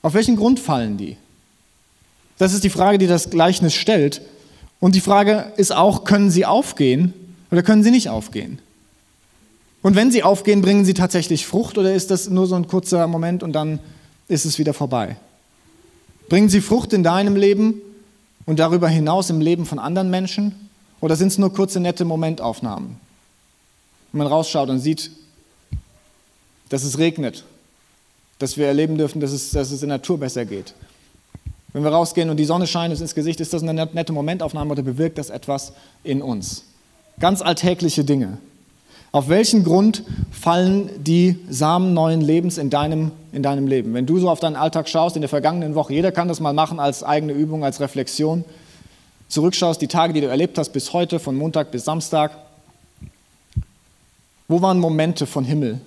Auf 0.01 0.13
welchen 0.13 0.35
Grund 0.35 0.59
fallen 0.59 0.97
die? 0.97 1.17
Das 2.37 2.53
ist 2.53 2.63
die 2.63 2.69
Frage, 2.69 2.97
die 2.97 3.07
das 3.07 3.29
Gleichnis 3.29 3.73
stellt. 3.73 4.21
Und 4.83 4.95
die 4.95 4.99
Frage 4.99 5.53
ist 5.55 5.73
auch, 5.73 6.03
können 6.03 6.29
sie 6.29 6.45
aufgehen 6.45 7.13
oder 7.51 7.63
können 7.63 7.83
sie 7.83 7.89
nicht 7.89 8.09
aufgehen? 8.09 8.59
Und 9.81 9.95
wenn 9.95 10.11
sie 10.11 10.23
aufgehen, 10.23 10.61
bringen 10.61 10.83
sie 10.83 10.93
tatsächlich 10.93 11.47
Frucht 11.47 11.77
oder 11.77 11.93
ist 11.93 12.11
das 12.11 12.29
nur 12.29 12.47
so 12.47 12.55
ein 12.55 12.67
kurzer 12.67 13.07
Moment 13.07 13.43
und 13.43 13.53
dann 13.53 13.79
ist 14.27 14.43
es 14.43 14.59
wieder 14.59 14.73
vorbei? 14.73 15.15
Bringen 16.27 16.49
sie 16.49 16.59
Frucht 16.59 16.91
in 16.91 17.01
deinem 17.01 17.37
Leben 17.37 17.75
und 18.45 18.59
darüber 18.59 18.89
hinaus 18.89 19.29
im 19.29 19.39
Leben 19.39 19.65
von 19.65 19.79
anderen 19.79 20.09
Menschen? 20.09 20.69
Oder 20.99 21.15
sind 21.15 21.29
es 21.29 21.37
nur 21.37 21.53
kurze, 21.53 21.79
nette 21.79 22.03
Momentaufnahmen? 22.03 22.97
Wenn 24.11 24.17
man 24.17 24.27
rausschaut 24.27 24.67
und 24.67 24.79
sieht, 24.79 25.11
dass 26.67 26.83
es 26.83 26.97
regnet, 26.97 27.45
dass 28.37 28.57
wir 28.57 28.67
erleben 28.67 28.97
dürfen, 28.97 29.21
dass 29.21 29.31
es, 29.31 29.51
dass 29.51 29.71
es 29.71 29.81
in 29.81 29.87
der 29.87 29.99
Natur 29.99 30.19
besser 30.19 30.43
geht. 30.43 30.73
Wenn 31.73 31.83
wir 31.83 31.91
rausgehen 31.91 32.29
und 32.29 32.37
die 32.37 32.45
Sonne 32.45 32.67
scheint 32.67 32.91
uns 32.91 33.01
ins 33.01 33.15
Gesicht, 33.15 33.41
ist 33.41 33.51
das 33.51 33.63
eine 33.63 33.73
nette 33.73 34.13
Momentaufnahme 34.13 34.71
oder 34.71 34.83
bewirkt 34.83 35.17
das 35.17 35.31
etwas 35.31 35.73
in 36.03 36.21
uns? 36.21 36.65
Ganz 37.19 37.41
alltägliche 37.41 38.03
Dinge. 38.03 38.37
Auf 39.11 39.29
welchen 39.29 39.63
Grund 39.63 40.03
fallen 40.31 40.89
die 41.03 41.39
Samen 41.49 41.93
neuen 41.93 42.21
Lebens 42.21 42.57
in 42.57 42.69
deinem, 42.69 43.11
in 43.31 43.43
deinem 43.43 43.67
Leben? 43.67 43.93
Wenn 43.93 44.05
du 44.05 44.19
so 44.19 44.29
auf 44.29 44.39
deinen 44.39 44.55
Alltag 44.55 44.87
schaust 44.87 45.15
in 45.15 45.21
der 45.21 45.29
vergangenen 45.29 45.75
Woche, 45.75 45.93
jeder 45.93 46.11
kann 46.11 46.27
das 46.27 46.39
mal 46.39 46.53
machen 46.53 46.79
als 46.79 47.03
eigene 47.03 47.33
Übung, 47.33 47.63
als 47.63 47.79
Reflexion, 47.79 48.43
zurückschaust, 49.27 49.81
die 49.81 49.87
Tage, 49.87 50.13
die 50.13 50.21
du 50.21 50.27
erlebt 50.27 50.57
hast 50.57 50.69
bis 50.69 50.93
heute, 50.93 51.19
von 51.19 51.35
Montag 51.35 51.71
bis 51.71 51.85
Samstag, 51.85 52.31
wo 54.47 54.61
waren 54.61 54.79
Momente 54.79 55.25
von 55.25 55.43
Himmel, 55.43 55.79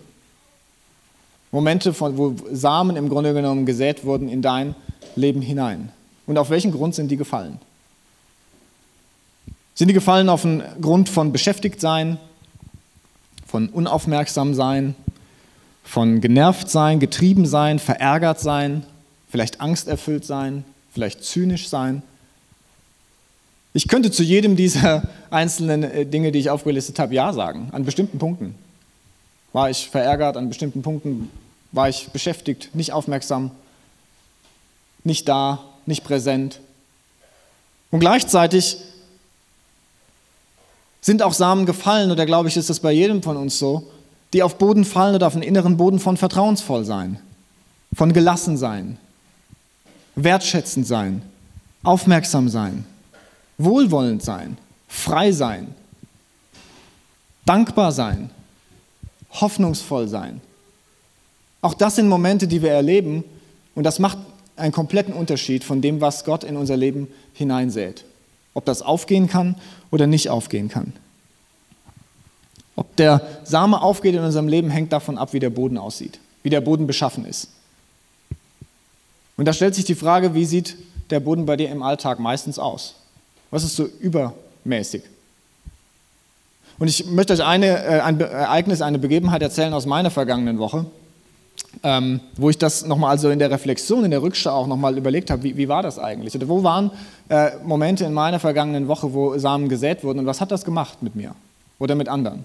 Momente, 1.52 1.94
von, 1.94 2.18
wo 2.18 2.34
Samen 2.52 2.96
im 2.96 3.08
Grunde 3.08 3.34
genommen 3.34 3.66
gesät 3.66 4.04
wurden 4.04 4.28
in 4.28 4.42
dein 4.42 4.74
Leben 5.16 5.42
hinein. 5.42 5.90
Und 6.26 6.38
auf 6.38 6.50
welchen 6.50 6.72
Grund 6.72 6.94
sind 6.94 7.08
die 7.08 7.16
gefallen? 7.16 7.58
Sind 9.74 9.88
die 9.88 9.94
gefallen 9.94 10.28
auf 10.28 10.42
den 10.42 10.62
Grund 10.80 11.08
von 11.08 11.32
Beschäftigtsein, 11.32 12.18
von 13.46 13.68
unaufmerksam 13.68 14.54
sein, 14.54 14.94
von 15.84 16.20
genervt 16.20 16.70
sein, 16.70 16.98
getrieben 16.98 17.46
sein, 17.46 17.78
verärgert 17.78 18.40
sein, 18.40 18.84
vielleicht 19.28 19.60
angsterfüllt 19.60 20.24
sein, 20.24 20.64
vielleicht 20.92 21.22
zynisch 21.22 21.68
sein? 21.68 22.02
Ich 23.76 23.88
könnte 23.88 24.10
zu 24.10 24.22
jedem 24.22 24.56
dieser 24.56 25.06
einzelnen 25.30 25.82
äh, 25.82 26.06
Dinge, 26.06 26.32
die 26.32 26.38
ich 26.38 26.48
aufgelistet 26.48 26.98
habe, 26.98 27.14
Ja 27.14 27.34
sagen, 27.34 27.68
an 27.72 27.84
bestimmten 27.84 28.18
Punkten. 28.18 28.54
War 29.52 29.68
ich 29.68 29.88
verärgert, 29.90 30.38
an 30.38 30.48
bestimmten 30.48 30.82
Punkten 30.82 31.30
war 31.72 31.88
ich 31.90 32.08
beschäftigt, 32.08 32.74
nicht 32.74 32.92
aufmerksam, 32.92 33.50
nicht 35.06 35.28
da, 35.28 35.60
nicht 35.86 36.04
präsent. 36.04 36.60
Und 37.90 38.00
gleichzeitig 38.00 38.78
sind 41.00 41.22
auch 41.22 41.32
Samen 41.32 41.64
gefallen, 41.64 42.10
oder 42.10 42.26
glaube 42.26 42.48
ich, 42.48 42.56
ist 42.56 42.68
das 42.68 42.80
bei 42.80 42.92
jedem 42.92 43.22
von 43.22 43.36
uns 43.36 43.58
so, 43.58 43.90
die 44.32 44.42
auf 44.42 44.58
Boden 44.58 44.84
fallen 44.84 45.14
oder 45.14 45.28
auf 45.28 45.34
den 45.34 45.42
inneren 45.42 45.76
Boden 45.76 46.00
von 46.00 46.16
vertrauensvoll 46.16 46.84
sein, 46.84 47.20
von 47.94 48.12
gelassen 48.12 48.56
sein, 48.56 48.98
wertschätzend 50.16 50.86
sein, 50.86 51.22
aufmerksam 51.84 52.48
sein, 52.48 52.84
wohlwollend 53.56 54.24
sein, 54.24 54.58
frei 54.88 55.30
sein, 55.30 55.72
dankbar 57.44 57.92
sein, 57.92 58.30
hoffnungsvoll 59.30 60.08
sein. 60.08 60.40
Auch 61.62 61.74
das 61.74 61.94
sind 61.94 62.08
Momente, 62.08 62.48
die 62.48 62.60
wir 62.60 62.72
erleben 62.72 63.22
und 63.76 63.84
das 63.84 64.00
macht 64.00 64.18
einen 64.56 64.72
kompletten 64.72 65.14
Unterschied 65.14 65.64
von 65.64 65.80
dem, 65.80 66.00
was 66.00 66.24
Gott 66.24 66.44
in 66.44 66.56
unser 66.56 66.76
Leben 66.76 67.08
hineinsät. 67.32 68.04
Ob 68.54 68.64
das 68.64 68.82
aufgehen 68.82 69.28
kann 69.28 69.56
oder 69.90 70.06
nicht 70.06 70.30
aufgehen 70.30 70.68
kann. 70.68 70.92
Ob 72.74 72.94
der 72.96 73.26
Same 73.44 73.80
aufgeht 73.80 74.14
in 74.14 74.22
unserem 74.22 74.48
Leben, 74.48 74.70
hängt 74.70 74.92
davon 74.92 75.18
ab, 75.18 75.32
wie 75.32 75.40
der 75.40 75.50
Boden 75.50 75.78
aussieht, 75.78 76.18
wie 76.42 76.50
der 76.50 76.60
Boden 76.60 76.86
beschaffen 76.86 77.26
ist. 77.26 77.48
Und 79.36 79.46
da 79.46 79.52
stellt 79.52 79.74
sich 79.74 79.84
die 79.84 79.94
Frage, 79.94 80.34
wie 80.34 80.44
sieht 80.44 80.76
der 81.10 81.20
Boden 81.20 81.46
bei 81.46 81.56
dir 81.56 81.70
im 81.70 81.82
Alltag 81.82 82.18
meistens 82.18 82.58
aus? 82.58 82.94
Was 83.50 83.64
ist 83.64 83.76
so 83.76 83.86
übermäßig? 84.00 85.02
Und 86.78 86.88
ich 86.88 87.06
möchte 87.06 87.32
euch 87.32 87.44
eine, 87.44 87.84
äh, 87.84 88.00
ein 88.00 88.20
Ereignis, 88.20 88.82
eine 88.82 88.98
Begebenheit 88.98 89.42
erzählen 89.42 89.72
aus 89.72 89.86
meiner 89.86 90.10
vergangenen 90.10 90.58
Woche 90.58 90.86
ähm, 91.82 92.20
wo 92.36 92.50
ich 92.50 92.58
das 92.58 92.86
nochmal 92.86 93.10
also 93.10 93.30
in 93.30 93.38
der 93.38 93.50
Reflexion, 93.50 94.04
in 94.04 94.10
der 94.10 94.22
Rückschau 94.22 94.50
auch 94.50 94.66
nochmal 94.66 94.96
überlegt 94.96 95.30
habe, 95.30 95.42
wie, 95.42 95.56
wie, 95.56 95.68
war 95.68 95.82
das 95.82 95.98
eigentlich? 95.98 96.34
Oder 96.34 96.48
wo 96.48 96.62
waren 96.62 96.90
äh, 97.28 97.50
Momente 97.64 98.04
in 98.04 98.12
meiner 98.12 98.40
vergangenen 98.40 98.88
Woche, 98.88 99.12
wo 99.12 99.36
Samen 99.38 99.68
gesät 99.68 100.04
wurden 100.04 100.20
und 100.20 100.26
was 100.26 100.40
hat 100.40 100.50
das 100.50 100.64
gemacht 100.64 101.02
mit 101.02 101.14
mir 101.14 101.34
oder 101.78 101.94
mit 101.94 102.08
anderen? 102.08 102.44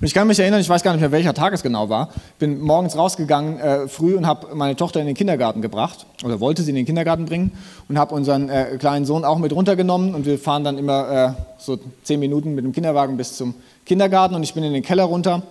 Und 0.00 0.06
ich 0.06 0.14
kann 0.14 0.26
mich 0.26 0.38
erinnern, 0.38 0.60
ich 0.60 0.68
weiß 0.68 0.82
gar 0.82 0.92
nicht 0.92 1.00
mehr, 1.00 1.12
welcher 1.12 1.34
Tag 1.34 1.52
es 1.52 1.62
genau 1.62 1.88
war, 1.88 2.08
bin 2.38 2.60
morgens 2.60 2.96
rausgegangen 2.96 3.58
äh, 3.58 3.88
früh 3.88 4.16
und 4.16 4.26
habe 4.26 4.54
meine 4.54 4.74
Tochter 4.74 5.00
in 5.00 5.06
den 5.06 5.14
Kindergarten 5.14 5.60
gebracht 5.60 6.06
oder 6.24 6.40
wollte 6.40 6.62
sie 6.62 6.70
in 6.70 6.76
den 6.76 6.86
Kindergarten 6.86 7.26
bringen 7.26 7.52
und 7.88 7.98
habe 7.98 8.14
unseren 8.14 8.48
äh, 8.48 8.76
kleinen 8.78 9.04
Sohn 9.04 9.24
auch 9.24 9.38
mit 9.38 9.52
runtergenommen 9.52 10.14
und 10.14 10.24
wir 10.24 10.38
fahren 10.38 10.64
dann 10.64 10.78
immer 10.78 11.36
äh, 11.36 11.42
so 11.58 11.78
zehn 12.04 12.20
Minuten 12.20 12.54
mit 12.54 12.64
dem 12.64 12.72
Kinderwagen 12.72 13.16
bis 13.16 13.36
zum 13.36 13.54
Kindergarten 13.84 14.34
und 14.34 14.42
ich 14.42 14.54
bin 14.54 14.64
in 14.64 14.72
den 14.72 14.82
Keller 14.82 15.04
runter 15.04 15.42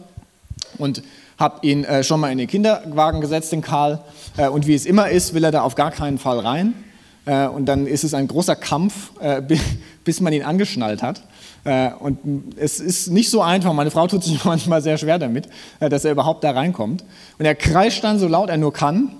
und 0.78 1.04
habe 1.42 1.68
ihn 1.68 1.84
äh, 1.84 2.04
schon 2.04 2.22
mal 2.22 2.32
in 2.32 2.38
den 2.38 2.48
Kinderwagen 2.48 3.20
gesetzt, 3.20 3.52
den 3.52 3.62
Karl. 3.62 4.00
Äh, 4.38 4.48
und 4.48 4.68
wie 4.68 4.76
es 4.76 4.86
immer 4.86 5.10
ist, 5.10 5.34
will 5.34 5.44
er 5.44 5.52
da 5.52 5.64
auf 5.64 5.76
gar 5.76 5.92
keinen 5.92 6.18
Fall 6.18 6.40
rein. 6.40 6.74
Äh, 7.26 7.48
und 7.48 7.66
dann 7.66 7.88
ist 7.88 8.04
es 8.04 8.14
ein 8.14 8.28
großer 8.28 8.56
Kampf, 8.56 9.12
äh, 9.20 9.42
bis 10.04 10.22
man 10.22 10.34
ihn 10.34 10.44
angeschnallt 10.44 11.04
hat. 11.04 11.22
Äh, 11.64 11.92
und 12.00 12.20
es 12.58 12.80
ist 12.80 13.10
nicht 13.12 13.30
so 13.30 13.42
einfach. 13.42 13.74
Meine 13.74 13.92
Frau 13.92 14.08
tut 14.08 14.24
sich 14.24 14.44
manchmal 14.46 14.82
sehr 14.82 14.98
schwer 14.98 15.20
damit, 15.20 15.48
äh, 15.80 15.90
dass 15.90 16.06
er 16.06 16.12
überhaupt 16.12 16.44
da 16.44 16.52
reinkommt. 16.52 17.04
Und 17.38 17.46
er 17.46 17.56
kreischt 17.56 18.04
dann 18.04 18.20
so 18.20 18.28
laut 18.28 18.50
er 18.50 18.58
nur 18.58 18.74
kann, 18.74 19.12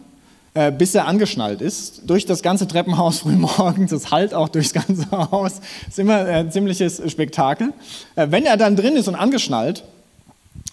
bis 0.78 0.94
er 0.96 1.08
angeschnallt 1.08 1.62
ist, 1.62 2.10
durch 2.10 2.26
das 2.26 2.42
ganze 2.42 2.68
Treppenhaus 2.68 3.20
frühmorgens. 3.22 3.94
Es 3.94 4.12
halt 4.12 4.34
auch 4.34 4.50
durchs 4.50 4.74
ganze 4.74 5.10
Haus. 5.10 5.62
Ist 5.88 5.98
immer 5.98 6.26
ein 6.26 6.52
ziemliches 6.52 7.02
Spektakel. 7.10 7.72
Wenn 8.16 8.46
er 8.46 8.58
dann 8.58 8.76
drin 8.76 8.98
ist 8.98 9.08
und 9.08 9.16
angeschnallt, 9.16 9.86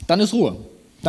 dann 0.09 0.19
ist 0.19 0.33
Ruhe. 0.33 0.57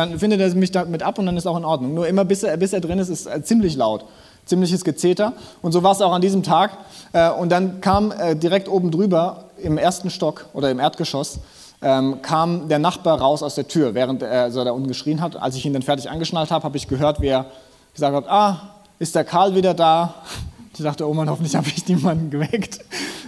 Dann 0.00 0.18
findet 0.18 0.40
er 0.40 0.54
mich 0.54 0.70
damit 0.70 1.02
ab 1.02 1.18
und 1.18 1.26
dann 1.26 1.36
ist 1.36 1.46
auch 1.46 1.58
in 1.58 1.64
Ordnung. 1.66 1.92
Nur 1.92 2.08
immer 2.08 2.24
bis 2.24 2.42
er, 2.42 2.56
bis 2.56 2.72
er 2.72 2.80
drin 2.80 2.98
ist, 2.98 3.10
ist 3.10 3.28
ziemlich 3.46 3.76
laut, 3.76 4.06
ziemliches 4.46 4.82
Gezeter. 4.82 5.34
Und 5.60 5.72
so 5.72 5.82
war 5.82 5.92
es 5.92 6.00
auch 6.00 6.14
an 6.14 6.22
diesem 6.22 6.42
Tag. 6.42 6.70
Äh, 7.12 7.28
und 7.28 7.52
dann 7.52 7.82
kam 7.82 8.10
äh, 8.10 8.34
direkt 8.34 8.66
oben 8.66 8.90
drüber 8.90 9.44
im 9.62 9.76
ersten 9.76 10.08
Stock 10.08 10.46
oder 10.54 10.70
im 10.70 10.80
Erdgeschoss, 10.80 11.40
ähm, 11.82 12.22
kam 12.22 12.66
der 12.70 12.78
Nachbar 12.78 13.20
raus 13.20 13.42
aus 13.42 13.56
der 13.56 13.68
Tür, 13.68 13.92
während 13.92 14.22
er 14.22 14.50
so 14.50 14.64
da 14.64 14.70
unten 14.70 14.88
geschrien 14.88 15.20
hat. 15.20 15.36
Als 15.36 15.54
ich 15.54 15.66
ihn 15.66 15.74
dann 15.74 15.82
fertig 15.82 16.08
angeschnallt 16.08 16.50
habe, 16.50 16.64
habe 16.64 16.78
ich 16.78 16.88
gehört, 16.88 17.20
wie 17.20 17.28
er 17.28 17.44
gesagt 17.92 18.16
hat, 18.16 18.26
ah, 18.26 18.76
ist 18.98 19.14
der 19.14 19.24
Karl 19.24 19.54
wieder 19.54 19.74
da? 19.74 20.14
Ich 20.72 20.84
dachte, 20.84 21.06
oh 21.06 21.12
Mann, 21.12 21.28
hoffentlich 21.28 21.54
habe 21.56 21.66
ich 21.68 21.86
niemanden 21.88 22.30
geweckt. 22.30 22.78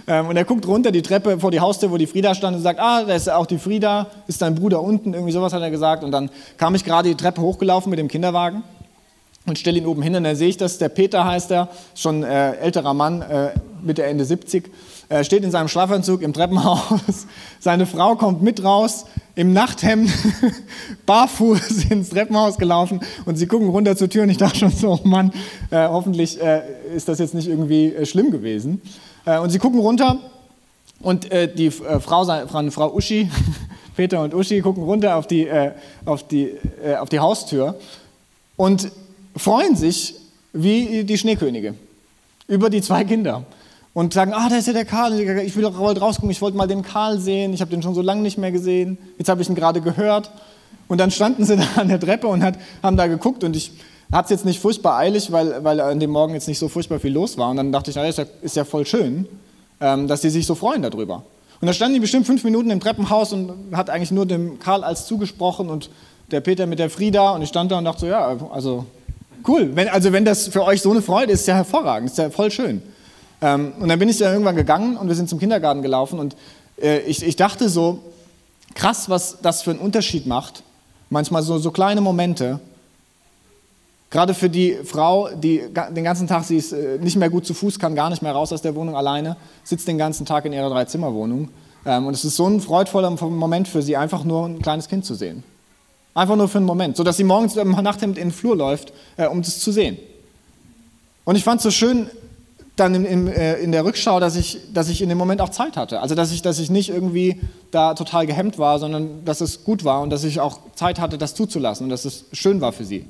Ähm, 0.07 0.27
und 0.27 0.35
er 0.35 0.45
guckt 0.45 0.67
runter 0.67 0.91
die 0.91 1.01
Treppe 1.01 1.39
vor 1.39 1.51
die 1.51 1.59
Haustür, 1.59 1.91
wo 1.91 1.97
die 1.97 2.07
Frieda 2.07 2.35
stand 2.35 2.55
und 2.57 2.61
sagt, 2.61 2.79
ah, 2.79 3.03
da 3.03 3.13
ist 3.13 3.29
auch 3.29 3.45
die 3.45 3.57
Frieda, 3.57 4.07
ist 4.27 4.41
dein 4.41 4.55
Bruder 4.55 4.81
unten, 4.81 5.13
irgendwie 5.13 5.31
sowas 5.31 5.53
hat 5.53 5.61
er 5.61 5.71
gesagt. 5.71 6.03
Und 6.03 6.11
dann 6.11 6.29
kam 6.57 6.75
ich 6.75 6.83
gerade 6.83 7.09
die 7.09 7.15
Treppe 7.15 7.41
hochgelaufen 7.41 7.89
mit 7.89 7.99
dem 7.99 8.07
Kinderwagen 8.07 8.63
und 9.45 9.59
stelle 9.59 9.77
ihn 9.77 9.85
oben 9.85 10.01
hin 10.01 10.15
und 10.15 10.23
dann 10.23 10.35
sehe 10.35 10.49
ich 10.49 10.57
das, 10.57 10.77
der 10.77 10.89
Peter 10.89 11.25
heißt 11.25 11.51
er, 11.51 11.69
schon 11.95 12.23
äh, 12.23 12.53
älterer 12.55 12.93
Mann, 12.93 13.21
äh, 13.21 13.51
Mitte, 13.81 14.03
Ende 14.03 14.23
70, 14.23 14.71
äh, 15.09 15.23
steht 15.23 15.43
in 15.43 15.51
seinem 15.51 15.67
Schlafanzug 15.67 16.21
im 16.21 16.31
Treppenhaus. 16.31 17.27
Seine 17.59 17.85
Frau 17.85 18.15
kommt 18.15 18.41
mit 18.41 18.63
raus, 18.63 19.05
im 19.35 19.51
Nachthemd, 19.51 20.09
barfuß 21.05 21.85
ins 21.89 22.09
Treppenhaus 22.09 22.57
gelaufen 22.57 23.01
und 23.25 23.35
sie 23.35 23.47
gucken 23.47 23.69
runter 23.69 23.97
zur 23.97 24.09
Tür 24.09 24.23
und 24.23 24.29
ich 24.29 24.37
dachte 24.37 24.59
schon 24.59 24.71
so, 24.71 24.99
oh 25.03 25.07
Mann, 25.07 25.33
äh, 25.71 25.87
hoffentlich 25.87 26.41
äh, 26.41 26.61
ist 26.95 27.09
das 27.09 27.19
jetzt 27.19 27.33
nicht 27.33 27.47
irgendwie 27.47 27.87
äh, 27.87 28.05
schlimm 28.05 28.31
gewesen. 28.31 28.81
Äh, 29.25 29.39
und 29.39 29.49
sie 29.49 29.59
gucken 29.59 29.79
runter 29.79 30.17
und 31.01 31.31
äh, 31.31 31.53
die 31.53 31.67
äh, 31.67 31.99
Frau, 31.99 32.25
Frau, 32.69 32.93
Uschi, 32.93 33.29
Peter 33.95 34.21
und 34.21 34.33
Uschi 34.33 34.61
gucken 34.61 34.83
runter 34.83 35.15
auf 35.15 35.27
die, 35.27 35.47
auf, 36.05 36.27
die, 36.27 36.55
auf 36.99 37.09
die 37.09 37.19
Haustür 37.19 37.75
und 38.57 38.91
freuen 39.35 39.75
sich 39.75 40.15
wie 40.51 41.03
die 41.03 41.15
Schneekönige 41.15 41.75
über 42.47 42.71
die 42.71 42.81
zwei 42.81 43.03
Kinder 43.03 43.43
und 43.93 44.13
sagen, 44.13 44.33
ah, 44.33 44.49
da 44.49 44.55
ist 44.55 44.65
ja 44.65 44.73
der 44.73 44.85
Karl, 44.85 45.19
ich 45.19 45.55
will 45.55 45.61
doch 45.61 45.79
rausgucken, 45.79 46.31
ich 46.31 46.41
wollte 46.41 46.57
mal 46.57 46.65
den 46.65 46.81
Karl 46.81 47.19
sehen, 47.19 47.53
ich 47.53 47.61
habe 47.61 47.69
den 47.69 47.83
schon 47.83 47.93
so 47.93 48.01
lange 48.01 48.23
nicht 48.23 48.39
mehr 48.39 48.51
gesehen, 48.51 48.97
jetzt 49.19 49.29
habe 49.29 49.43
ich 49.43 49.49
ihn 49.49 49.53
gerade 49.53 49.79
gehört. 49.79 50.31
Und 50.87 50.97
dann 50.97 51.11
standen 51.11 51.45
sie 51.45 51.55
da 51.55 51.63
an 51.75 51.87
der 51.87 51.99
Treppe 51.99 52.27
und 52.27 52.43
hat, 52.43 52.57
haben 52.81 52.97
da 52.97 53.05
geguckt 53.05 53.43
und 53.43 53.55
ich 53.55 53.73
hat 54.13 54.25
es 54.25 54.31
jetzt 54.31 54.45
nicht 54.45 54.59
furchtbar 54.59 54.97
eilig, 54.97 55.31
weil, 55.31 55.63
weil 55.63 55.79
an 55.81 55.99
dem 55.99 56.11
Morgen 56.11 56.33
jetzt 56.33 56.47
nicht 56.47 56.59
so 56.59 56.69
furchtbar 56.69 56.99
viel 56.99 57.11
los 57.11 57.37
war. 57.37 57.49
Und 57.49 57.57
dann 57.57 57.71
dachte 57.71 57.89
ich, 57.89 57.95
na, 57.95 58.05
ist 58.07 58.17
ja, 58.19 58.25
ist 58.41 58.55
ja 58.55 58.63
voll 58.63 58.85
schön, 58.85 59.27
ähm, 59.81 60.07
dass 60.07 60.21
sie 60.21 60.29
sich 60.29 60.45
so 60.45 60.55
freuen 60.55 60.81
darüber. 60.83 61.23
Und 61.59 61.67
da 61.67 61.73
standen 61.73 61.95
die 61.95 61.99
bestimmt 61.99 62.27
fünf 62.27 62.43
Minuten 62.43 62.69
im 62.69 62.79
Treppenhaus 62.79 63.33
und 63.33 63.53
hat 63.73 63.89
eigentlich 63.89 64.11
nur 64.11 64.25
dem 64.25 64.59
Karl 64.59 64.83
als 64.83 65.07
zugesprochen 65.07 65.69
und 65.69 65.89
der 66.31 66.41
Peter 66.41 66.65
mit 66.67 66.79
der 66.79 66.89
Frieda. 66.89 67.31
Und 67.31 67.41
ich 67.41 67.49
stand 67.49 67.71
da 67.71 67.77
und 67.77 67.85
dachte 67.85 68.01
so, 68.01 68.07
ja, 68.07 68.37
also 68.51 68.85
cool. 69.47 69.71
Wenn, 69.73 69.87
also 69.87 70.11
wenn 70.11 70.25
das 70.25 70.47
für 70.47 70.63
euch 70.63 70.81
so 70.81 70.91
eine 70.91 71.01
Freude 71.01 71.31
ist, 71.31 71.41
ist 71.41 71.47
ja 71.47 71.55
hervorragend, 71.55 72.09
ist 72.09 72.17
ja 72.17 72.29
voll 72.29 72.51
schön. 72.51 72.81
Ähm, 73.41 73.73
und 73.79 73.89
dann 73.89 73.99
bin 73.99 74.09
ich 74.09 74.19
ja 74.19 74.31
irgendwann 74.31 74.55
gegangen 74.55 74.97
und 74.97 75.07
wir 75.07 75.15
sind 75.15 75.29
zum 75.29 75.39
Kindergarten 75.39 75.81
gelaufen 75.81 76.19
und 76.19 76.35
äh, 76.81 76.99
ich, 76.99 77.25
ich 77.25 77.35
dachte 77.35 77.69
so, 77.69 77.99
krass, 78.75 79.09
was 79.09 79.39
das 79.41 79.61
für 79.61 79.71
einen 79.71 79.79
Unterschied 79.79 80.25
macht. 80.25 80.63
Manchmal 81.09 81.43
so, 81.43 81.57
so 81.57 81.71
kleine 81.71 82.01
Momente. 82.01 82.59
Gerade 84.13 84.35
für 84.35 84.47
die 84.47 84.77
Frau, 84.85 85.29
die 85.33 85.63
den 85.89 86.03
ganzen 86.03 86.27
Tag, 86.27 86.43
sie 86.43 86.57
ist 86.57 86.71
äh, 86.71 86.99
nicht 86.99 87.15
mehr 87.15 87.31
gut 87.31 87.47
zu 87.47 87.55
Fuß, 87.55 87.79
kann 87.79 87.95
gar 87.95 88.11
nicht 88.11 88.21
mehr 88.21 88.31
raus 88.31 88.53
aus 88.53 88.61
der 88.61 88.75
Wohnung 88.75 88.95
alleine, 88.95 89.37
sitzt 89.63 89.87
den 89.87 89.97
ganzen 89.97 90.23
Tag 90.27 90.45
in 90.45 90.53
ihrer 90.53 90.69
Dreizimmerwohnung. 90.69 91.49
Ähm, 91.83 92.05
und 92.05 92.13
es 92.13 92.23
ist 92.23 92.35
so 92.35 92.45
ein 92.45 92.61
freudvoller 92.61 93.09
Moment 93.09 93.67
für 93.67 93.81
sie, 93.81 93.97
einfach 93.97 94.23
nur 94.23 94.45
ein 94.45 94.61
kleines 94.61 94.87
Kind 94.87 95.03
zu 95.03 95.15
sehen. 95.15 95.43
Einfach 96.13 96.35
nur 96.35 96.47
für 96.47 96.59
einen 96.59 96.67
Moment, 96.67 96.95
sodass 96.95 97.17
sie 97.17 97.23
morgens 97.23 97.55
im 97.55 97.71
Nachthemd 97.71 98.19
in 98.19 98.27
den 98.27 98.31
Flur 98.31 98.55
läuft, 98.55 98.93
äh, 99.17 99.25
um 99.25 99.41
das 99.41 99.59
zu 99.59 99.71
sehen. 99.71 99.97
Und 101.25 101.35
ich 101.35 101.43
fand 101.43 101.57
es 101.57 101.63
so 101.63 101.71
schön, 101.71 102.07
dann 102.75 102.93
in, 102.93 103.05
in, 103.05 103.27
äh, 103.29 103.55
in, 103.61 103.71
der 103.71 103.83
Rückschau, 103.83 104.19
dass 104.19 104.35
ich, 104.35 104.59
dass 104.75 104.89
ich 104.89 105.01
in 105.01 105.09
dem 105.09 105.17
Moment 105.17 105.41
auch 105.41 105.49
Zeit 105.49 105.75
hatte. 105.75 106.01
Also 106.01 106.13
dass 106.13 106.31
ich, 106.31 106.43
dass 106.43 106.59
ich 106.59 106.69
nicht 106.69 106.89
irgendwie 106.89 107.41
da 107.71 107.95
total 107.95 108.27
gehemmt 108.27 108.59
war, 108.59 108.77
sondern 108.77 109.25
dass 109.25 109.41
es 109.41 109.63
gut 109.63 109.83
war 109.83 110.01
und 110.03 110.11
dass 110.11 110.23
ich 110.23 110.39
auch 110.39 110.59
Zeit 110.75 110.99
hatte, 110.99 111.17
das 111.17 111.33
zuzulassen 111.33 111.85
und 111.85 111.89
dass 111.89 112.05
es 112.05 112.25
schön 112.31 112.61
war 112.61 112.73
für 112.73 112.85
sie. 112.85 113.07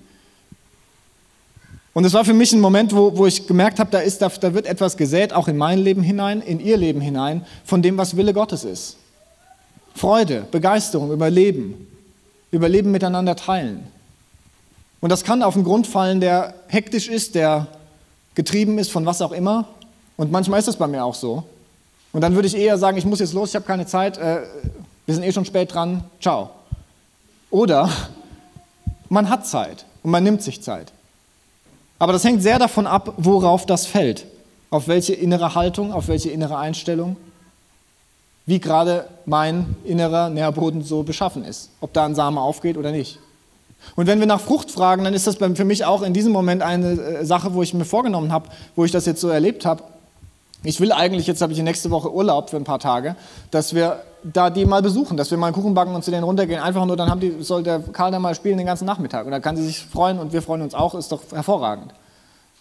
Und 1.93 2.05
es 2.05 2.13
war 2.13 2.25
für 2.25 2.33
mich 2.33 2.51
ein 2.53 2.59
Moment, 2.59 2.95
wo, 2.95 3.15
wo 3.15 3.27
ich 3.27 3.45
gemerkt 3.45 3.79
habe, 3.79 3.91
da, 3.91 4.00
ist, 4.00 4.21
da, 4.21 4.29
da 4.29 4.53
wird 4.53 4.65
etwas 4.65 4.97
gesät, 4.97 5.31
auch 5.31 5.47
in 5.47 5.57
mein 5.57 5.77
Leben 5.77 6.01
hinein, 6.01 6.41
in 6.41 6.59
ihr 6.59 6.77
Leben 6.77 7.01
hinein, 7.01 7.45
von 7.63 7.81
dem, 7.83 7.97
was 7.97 8.17
Wille 8.17 8.33
Gottes 8.33 8.63
ist. 8.63 8.97
Freude, 9.95 10.47
Begeisterung, 10.50 11.12
Überleben, 11.12 11.88
Überleben 12.50 12.91
miteinander 12.91 13.35
teilen. 13.35 13.88
Und 15.01 15.09
das 15.09 15.23
kann 15.23 15.43
auf 15.43 15.55
einen 15.55 15.65
Grund 15.65 15.85
fallen, 15.85 16.19
der 16.19 16.55
hektisch 16.67 17.09
ist, 17.09 17.35
der 17.35 17.67
getrieben 18.33 18.79
ist 18.79 18.91
von 18.91 19.05
was 19.05 19.21
auch 19.21 19.31
immer. 19.31 19.67
Und 20.17 20.31
manchmal 20.31 20.59
ist 20.59 20.67
das 20.67 20.77
bei 20.77 20.88
mir 20.88 21.03
auch 21.03 21.13
so. 21.13 21.43
Und 22.13 22.21
dann 22.21 22.33
würde 22.33 22.47
ich 22.47 22.55
eher 22.55 22.77
sagen, 22.77 22.97
ich 22.97 23.05
muss 23.05 23.19
jetzt 23.19 23.33
los, 23.33 23.50
ich 23.50 23.55
habe 23.55 23.65
keine 23.65 23.85
Zeit, 23.85 24.17
äh, 24.17 24.43
wir 25.05 25.13
sind 25.13 25.23
eh 25.23 25.31
schon 25.33 25.45
spät 25.45 25.73
dran, 25.73 26.05
ciao. 26.21 26.51
Oder 27.51 27.89
man 29.09 29.29
hat 29.29 29.45
Zeit 29.45 29.85
und 30.01 30.12
man 30.12 30.23
nimmt 30.23 30.41
sich 30.41 30.62
Zeit. 30.63 30.92
Aber 32.03 32.12
das 32.12 32.25
hängt 32.25 32.43
sehr 32.43 32.60
davon 32.60 32.86
ab, 32.86 33.13
worauf 33.15 33.65
das 33.65 33.86
fällt. 33.86 34.25
Auf 34.69 34.89
welche 34.89 35.13
innere 35.13 35.55
Haltung, 35.55 35.93
auf 35.93 36.10
welche 36.10 36.31
innere 36.31 36.57
Einstellung, 36.57 37.15
wie 38.45 38.60
gerade 38.60 39.07
mein 39.25 39.77
innerer 39.86 40.29
Nährboden 40.29 40.83
so 40.83 41.03
beschaffen 41.03 41.45
ist. 41.45 41.69
Ob 41.79 41.93
da 41.93 42.03
ein 42.03 42.13
Same 42.13 42.41
aufgeht 42.41 42.75
oder 42.75 42.91
nicht. 42.91 43.19
Und 43.95 44.07
wenn 44.07 44.19
wir 44.19 44.27
nach 44.27 44.41
Frucht 44.41 44.69
fragen, 44.69 45.05
dann 45.05 45.13
ist 45.13 45.27
das 45.27 45.38
für 45.38 45.63
mich 45.63 45.86
auch 45.86 46.01
in 46.01 46.13
diesem 46.13 46.33
Moment 46.33 46.62
eine 46.62 46.91
äh, 46.91 47.25
Sache, 47.25 47.53
wo 47.53 47.63
ich 47.63 47.74
mir 47.74 47.86
vorgenommen 47.86 48.33
habe, 48.33 48.50
wo 48.75 48.83
ich 48.83 48.91
das 48.91 49.05
jetzt 49.05 49.22
so 49.22 49.29
erlebt 49.29 49.65
habe. 49.65 49.83
Ich 50.63 50.79
will 50.79 50.91
eigentlich, 50.91 51.27
jetzt 51.27 51.41
habe 51.41 51.53
ich 51.53 51.62
nächste 51.62 51.91
Woche 51.91 52.13
Urlaub 52.13 52.50
für 52.50 52.58
ein 52.58 52.63
paar 52.63 52.79
Tage, 52.79 53.15
dass 53.51 53.74
wir 53.74 54.01
da 54.24 54.50
die 54.50 54.65
mal 54.65 54.82
besuchen, 54.82 55.17
dass 55.17 55.29
wir 55.29 55.38
mal 55.38 55.48
einen 55.48 55.55
Kuchen 55.55 55.74
backen 55.74 55.93
und 55.93 56.03
zu 56.03 56.12
denen 56.12 56.24
runtergehen. 56.24 56.62
Einfach 56.62 56.86
nur, 56.86 56.96
dann 56.96 57.10
haben 57.10 57.20
die, 57.20 57.43
soll 57.43 57.63
der 57.63 57.79
Karl 57.79 58.12
da 58.12 58.20
mal 58.20 58.34
spielen 58.34 58.58
den 58.58 58.65
ganzen 58.65 58.86
Nachmittag. 58.86 59.25
Und 59.25 59.32
dann 59.32 59.41
kann 59.41 59.58
sie 59.58 59.65
sich 59.65 59.79
freuen 59.79 60.20
und 60.20 60.32
wir 60.32 60.41
freuen 60.41 60.62
uns 60.62 60.74
auch, 60.74 60.96
ist 60.96 61.12
doch 61.12 61.22
hervorragend. 61.32 61.93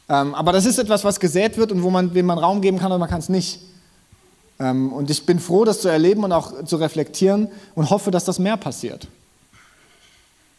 Ähm, 0.08 0.34
aber 0.34 0.52
das 0.52 0.66
ist 0.66 0.78
etwas, 0.78 1.04
was 1.04 1.20
gesät 1.20 1.56
wird 1.56 1.70
und 1.70 1.82
wo 1.82 1.90
man, 1.90 2.14
wem 2.14 2.26
man 2.26 2.38
Raum 2.38 2.60
geben 2.60 2.78
kann 2.78 2.90
und 2.90 2.98
man 2.98 3.08
kann 3.08 3.20
es 3.20 3.28
nicht. 3.28 3.60
Ähm, 4.58 4.92
und 4.92 5.10
ich 5.10 5.24
bin 5.24 5.38
froh, 5.38 5.64
das 5.64 5.80
zu 5.80 5.88
erleben 5.88 6.24
und 6.24 6.32
auch 6.32 6.64
zu 6.64 6.76
reflektieren 6.76 7.48
und 7.76 7.90
hoffe, 7.90 8.10
dass 8.10 8.24
das 8.24 8.38
mehr 8.38 8.56
passiert 8.56 9.06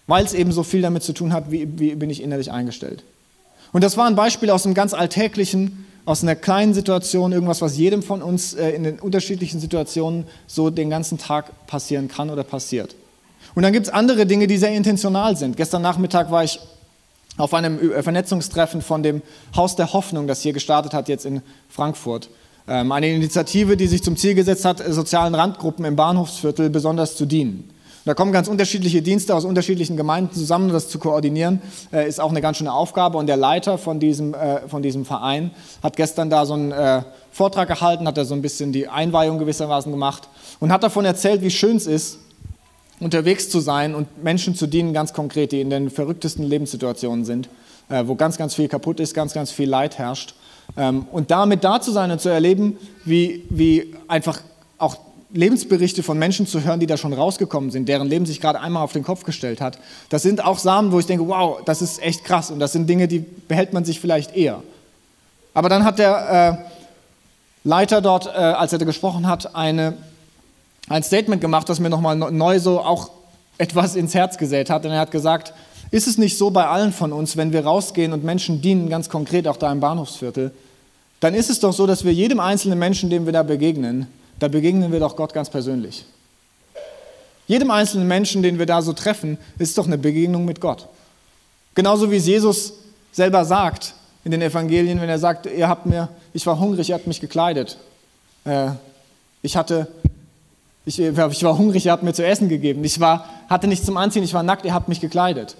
weil 0.08 0.26
es 0.26 0.34
eben 0.34 0.52
so 0.52 0.64
viel 0.64 0.82
damit 0.82 1.04
zu 1.04 1.14
tun 1.14 1.34
hat, 1.34 1.52
wie, 1.52 1.80
wie 1.80 1.96
bin 1.96 2.10
ich 2.10 2.22
innerlich 2.22 2.52
eingestellt. 2.52 3.04
Und 3.74 3.84
das 3.84 3.98
war 3.98 4.06
ein 4.06 4.16
Beispiel 4.16 4.50
aus 4.52 4.66
einem 4.66 4.76
ganz 4.76 4.94
alltäglichen, 4.94 5.86
aus 6.06 6.24
einer 6.24 6.36
kleinen 6.36 6.74
Situation, 6.74 7.32
irgendwas, 7.32 7.62
was 7.62 7.78
jedem 7.78 8.04
von 8.04 8.22
uns 8.22 8.54
äh, 8.54 8.70
in 8.70 8.84
den 8.84 9.00
unterschiedlichen 9.00 9.60
Situationen 9.60 10.26
so 10.48 10.70
den 10.70 10.90
ganzen 10.90 11.18
Tag 11.18 11.68
passieren 11.68 12.08
kann 12.08 12.30
oder 12.30 12.44
passiert. 12.44 12.96
Und 13.56 13.64
dann 13.64 13.74
gibt 13.74 13.88
es 13.88 13.94
andere 13.94 14.26
Dinge, 14.26 14.48
die 14.48 14.58
sehr 14.58 14.72
intentional 14.72 15.36
sind. 15.36 15.58
Gestern 15.58 15.82
Nachmittag 15.82 16.32
war 16.32 16.44
ich 16.44 16.60
auf 17.38 17.54
einem 17.54 17.92
äh, 17.92 18.04
Vernetzungstreffen 18.04 18.82
von 18.82 19.02
dem 19.02 19.22
Haus 19.56 19.76
der 19.76 19.92
Hoffnung, 19.94 20.28
das 20.28 20.42
hier 20.42 20.54
gestartet 20.54 20.94
hat 20.94 21.10
jetzt 21.10 21.26
in 21.26 21.42
Frankfurt. 21.68 22.30
Ähm, 22.68 22.92
eine 22.92 23.08
Initiative, 23.10 23.76
die 23.76 23.88
sich 23.88 24.04
zum 24.04 24.18
Ziel 24.18 24.36
gesetzt 24.36 24.66
hat, 24.66 24.84
sozialen 24.88 25.34
Randgruppen 25.34 25.84
im 25.86 25.96
Bahnhofsviertel 25.96 26.70
besonders 26.70 27.16
zu 27.16 27.26
dienen. 27.26 27.70
Da 28.06 28.14
kommen 28.14 28.34
ganz 28.34 28.50
unterschiedliche 28.50 29.02
Dienste 29.02 29.34
aus 29.34 29.46
unterschiedlichen 29.46 29.96
Gemeinden 29.96 30.34
zusammen. 30.34 30.74
Das 30.74 30.90
zu 30.90 31.00
koordinieren 31.00 31.62
äh, 31.94 32.08
ist 32.08 32.20
auch 32.20 32.32
eine 32.32 32.42
ganz 32.42 32.58
schöne 32.58 32.74
Aufgabe. 32.74 33.18
Und 33.18 33.28
der 33.28 33.38
Leiter 33.38 33.78
von 33.78 34.02
diesem, 34.02 34.34
äh, 34.34 34.68
von 34.68 34.82
diesem 34.82 35.06
Verein 35.06 35.52
hat 35.82 35.96
gestern 35.96 36.30
da 36.30 36.46
so 36.46 36.54
einen 36.54 36.74
äh, 36.74 37.04
Vortrag 37.32 37.70
gehalten, 37.70 38.06
hat 38.06 38.18
da 38.18 38.26
so 38.26 38.36
ein 38.36 38.42
bisschen 38.42 38.74
die 38.74 38.90
Einweihung 38.90 39.40
gewissermaßen 39.40 39.90
gemacht 39.90 40.28
und 40.60 40.74
hat 40.74 40.84
davon 40.84 41.06
erzählt, 41.06 41.42
wie 41.44 41.50
schön 41.50 41.78
es 41.78 41.88
ist, 41.88 42.20
unterwegs 43.00 43.50
zu 43.50 43.62
sein 43.62 43.96
und 43.96 44.22
Menschen 44.22 44.54
zu 44.54 44.68
dienen, 44.68 44.94
ganz 44.94 45.14
konkret, 45.14 45.54
die 45.54 45.62
in 45.62 45.70
den 45.70 45.90
verrücktesten 45.90 46.44
Lebenssituationen 46.44 47.24
sind, 47.24 47.48
äh, 47.88 48.04
wo 48.06 48.16
ganz, 48.16 48.38
ganz 48.38 48.54
viel 48.54 48.68
kaputt 48.68 49.00
ist, 49.00 49.14
ganz, 49.14 49.34
ganz 49.34 49.50
viel 49.52 49.70
Leid 49.70 49.98
herrscht. 49.98 50.36
Ähm, 50.76 51.08
und 51.12 51.32
damit 51.32 51.64
da 51.64 51.80
zu 51.80 51.92
sein 51.92 52.12
und 52.12 52.20
zu 52.20 52.28
erleben, 52.28 52.78
wie, 53.06 53.46
wie 53.50 53.96
einfach 54.10 54.42
auch 54.78 54.98
Lebensberichte 55.34 56.04
von 56.04 56.18
Menschen 56.20 56.46
zu 56.46 56.64
hören, 56.64 56.80
die 56.80 56.86
da 56.86 56.96
schon 56.96 57.12
rausgekommen 57.12 57.72
sind, 57.72 57.90
deren 57.90 58.08
Leben 58.08 58.26
sich 58.26 58.40
gerade 58.40 58.60
einmal 58.60 58.84
auf 58.84 58.94
den 58.94 59.04
Kopf 59.04 59.24
gestellt 59.24 59.62
hat. 59.62 59.80
Das 60.10 60.22
sind 60.22 60.44
auch 60.46 60.60
Samen, 60.60 60.92
wo 60.92 61.00
ich 61.00 61.08
denke, 61.08 61.28
wow, 61.28 61.60
das 61.66 61.82
ist 61.82 62.02
echt 62.02 62.24
krass 62.24 62.52
und 62.52 62.60
das 62.60 62.72
sind 62.72 62.88
Dinge, 62.88 63.08
die 63.08 63.20
behält 63.20 63.74
man 63.74 63.84
sich 63.84 64.00
vielleicht 64.00 64.36
eher. 64.36 64.62
Aber 65.56 65.70
dann 65.70 65.84
hat 65.84 65.98
der 66.00 66.60
äh, 66.64 67.68
Leiter 67.68 68.02
dort, 68.02 68.28
äh, 68.28 68.30
als 68.30 68.74
er 68.74 68.80
da 68.80 68.86
gesprochen 68.86 69.28
hat, 69.28 69.56
eine, 69.56 69.98
ein 70.88 71.02
Statement 71.02 71.42
gemacht, 71.42 71.68
das 71.68 71.80
mir 71.80 71.90
nochmal 71.90 72.16
neu 72.16 72.60
so 72.60 72.80
auch 72.80 73.10
etwas 73.58 73.96
ins 73.96 74.14
Herz 74.14 74.38
gesät 74.38 74.70
hat. 74.70 74.86
Und 74.86 74.92
er 74.92 75.00
hat 75.00 75.12
gesagt, 75.12 75.54
ist 75.90 76.08
es 76.08 76.18
nicht 76.18 76.38
so 76.38 76.52
bei 76.52 76.68
allen 76.68 76.92
von 76.92 77.12
uns, 77.12 77.38
wenn 77.38 77.54
wir 77.54 77.66
rausgehen 77.66 78.14
und 78.14 78.24
Menschen 78.24 78.62
dienen, 78.62 78.90
ganz 78.90 79.10
konkret 79.10 79.48
auch 79.48 79.58
da 79.58 79.72
im 79.72 79.80
Bahnhofsviertel, 79.80 80.52
dann 81.20 81.34
ist 81.34 81.50
es 81.50 81.60
doch 81.60 81.72
so, 81.72 81.88
dass 81.88 82.04
wir 82.04 82.12
jedem 82.12 82.40
einzelnen 82.40 82.78
Menschen, 82.78 83.10
dem 83.10 83.26
wir 83.26 83.34
da 83.34 83.44
begegnen, 83.44 84.08
da 84.40 84.48
begegnen 84.48 84.92
wir 84.92 85.00
doch 85.00 85.16
Gott 85.16 85.34
ganz 85.34 85.50
persönlich. 85.50 86.06
Jedem 87.48 87.72
einzelnen 87.72 88.08
Menschen, 88.08 88.42
den 88.42 88.58
wir 88.60 88.66
da 88.66 88.82
so 88.82 88.94
treffen, 88.94 89.38
ist 89.58 89.78
doch 89.78 89.86
eine 89.86 89.98
Begegnung 89.98 90.46
mit 90.46 90.62
Gott. 90.62 90.88
Genauso 91.76 92.12
wie 92.12 92.18
es 92.18 92.26
Jesus 92.26 92.74
selber 93.12 93.46
sagt 93.46 93.96
in 94.24 94.32
den 94.32 94.42
Evangelien, 94.42 95.02
wenn 95.02 95.10
er 95.10 95.20
sagt, 95.20 95.46
ihr 95.46 95.68
habt 95.68 95.86
mir, 95.86 96.10
ich 96.34 96.46
war 96.46 96.60
hungrig, 96.60 96.90
ihr 96.90 96.96
habt 96.96 97.08
mich 97.08 97.20
gekleidet. 97.20 97.78
Äh, 98.46 98.72
ich 99.42 99.58
hatte, 99.58 99.88
ich, 100.86 101.00
ich 101.00 101.18
war 101.44 101.58
hungrig, 101.58 101.86
ihr 101.86 101.92
habt 101.92 102.04
mir 102.04 102.14
zu 102.14 102.26
essen 102.26 102.48
gegeben. 102.48 102.84
Ich 102.86 103.00
war, 103.00 103.26
hatte 103.50 103.68
nichts 103.68 103.86
zum 103.86 103.98
Anziehen, 103.98 104.24
ich 104.24 104.34
war 104.34 104.44
nackt, 104.44 104.66
ihr 104.66 104.74
habt 104.74 104.88
mich 104.88 105.02
gekleidet. 105.02 105.56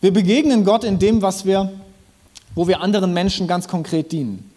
Wir 0.00 0.12
begegnen 0.12 0.64
Gott 0.64 0.84
in 0.84 0.98
dem, 0.98 1.22
was 1.22 1.44
wir, 1.44 1.72
wo 2.54 2.68
wir 2.68 2.80
anderen 2.80 3.12
Menschen 3.12 3.46
ganz 3.46 3.66
konkret 3.66 4.12
dienen. 4.12 4.51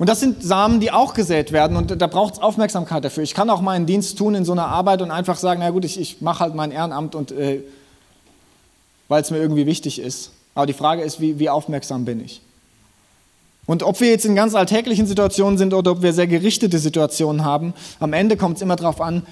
Und 0.00 0.08
das 0.08 0.18
sind 0.18 0.42
Samen, 0.42 0.80
die 0.80 0.92
auch 0.92 1.12
gesät 1.12 1.52
werden 1.52 1.76
und 1.76 2.00
da 2.00 2.06
braucht 2.06 2.32
es 2.32 2.40
Aufmerksamkeit 2.40 3.04
dafür. 3.04 3.22
Ich 3.22 3.34
kann 3.34 3.50
auch 3.50 3.60
meinen 3.60 3.84
Dienst 3.84 4.16
tun 4.16 4.34
in 4.34 4.46
so 4.46 4.52
einer 4.52 4.66
Arbeit 4.66 5.02
und 5.02 5.10
einfach 5.10 5.36
sagen, 5.36 5.60
na 5.62 5.68
gut, 5.68 5.84
ich, 5.84 6.00
ich 6.00 6.22
mache 6.22 6.40
halt 6.40 6.54
mein 6.54 6.70
Ehrenamt 6.70 7.14
und 7.14 7.32
äh, 7.32 7.60
weil 9.08 9.20
es 9.20 9.30
mir 9.30 9.36
irgendwie 9.36 9.66
wichtig 9.66 9.98
ist. 9.98 10.30
Aber 10.54 10.64
die 10.64 10.72
Frage 10.72 11.02
ist, 11.02 11.20
wie, 11.20 11.38
wie 11.38 11.50
aufmerksam 11.50 12.06
bin 12.06 12.24
ich? 12.24 12.40
Und 13.66 13.82
ob 13.82 14.00
wir 14.00 14.08
jetzt 14.08 14.24
in 14.24 14.34
ganz 14.34 14.54
alltäglichen 14.54 15.06
Situationen 15.06 15.58
sind 15.58 15.74
oder 15.74 15.90
ob 15.90 16.00
wir 16.00 16.14
sehr 16.14 16.26
gerichtete 16.26 16.78
Situationen 16.78 17.44
haben, 17.44 17.74
am 17.98 18.14
Ende 18.14 18.38
kommt 18.38 18.56
es 18.56 18.62
immer 18.62 18.76
darauf 18.76 19.02
an, 19.02 19.26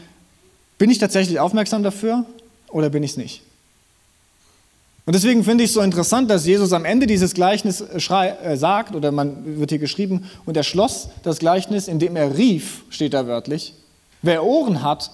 bin 0.76 0.90
ich 0.90 0.98
tatsächlich 0.98 1.40
aufmerksam 1.40 1.82
dafür 1.82 2.26
oder 2.68 2.90
bin 2.90 3.02
ich 3.02 3.12
es 3.12 3.16
nicht? 3.16 3.42
Und 5.08 5.14
deswegen 5.14 5.42
finde 5.42 5.64
ich 5.64 5.70
es 5.70 5.74
so 5.74 5.80
interessant, 5.80 6.28
dass 6.28 6.44
Jesus 6.44 6.74
am 6.74 6.84
Ende 6.84 7.06
dieses 7.06 7.32
Gleichnis 7.32 7.80
äh, 7.80 8.56
sagt, 8.58 8.94
oder 8.94 9.10
man 9.10 9.58
wird 9.58 9.70
hier 9.70 9.78
geschrieben, 9.78 10.28
und 10.44 10.54
er 10.54 10.64
schloss 10.64 11.08
das 11.22 11.38
Gleichnis, 11.38 11.88
indem 11.88 12.14
er 12.14 12.36
rief, 12.36 12.84
steht 12.90 13.14
da 13.14 13.26
wörtlich, 13.26 13.72
wer 14.20 14.44
Ohren 14.44 14.82
hat, 14.82 15.10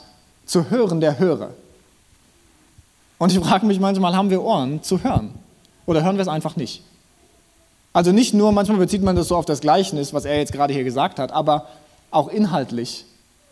zu 0.46 0.68
hören, 0.68 1.00
der 1.00 1.20
höre. 1.20 1.50
Und 3.18 3.30
ich 3.30 3.38
frage 3.38 3.66
mich 3.66 3.78
manchmal, 3.78 4.16
haben 4.16 4.30
wir 4.30 4.42
Ohren 4.42 4.82
zu 4.82 5.04
hören? 5.04 5.30
Oder 5.86 6.02
hören 6.02 6.16
wir 6.16 6.22
es 6.22 6.28
einfach 6.28 6.56
nicht? 6.56 6.82
Also 7.92 8.10
nicht 8.10 8.34
nur, 8.34 8.50
manchmal 8.50 8.78
bezieht 8.78 9.04
man 9.04 9.14
das 9.14 9.28
so 9.28 9.36
auf 9.36 9.46
das 9.46 9.60
Gleichnis, 9.60 10.12
was 10.12 10.24
er 10.24 10.38
jetzt 10.38 10.52
gerade 10.52 10.74
hier 10.74 10.82
gesagt 10.82 11.20
hat, 11.20 11.30
aber 11.30 11.68
auch 12.10 12.26
inhaltlich. 12.26 13.04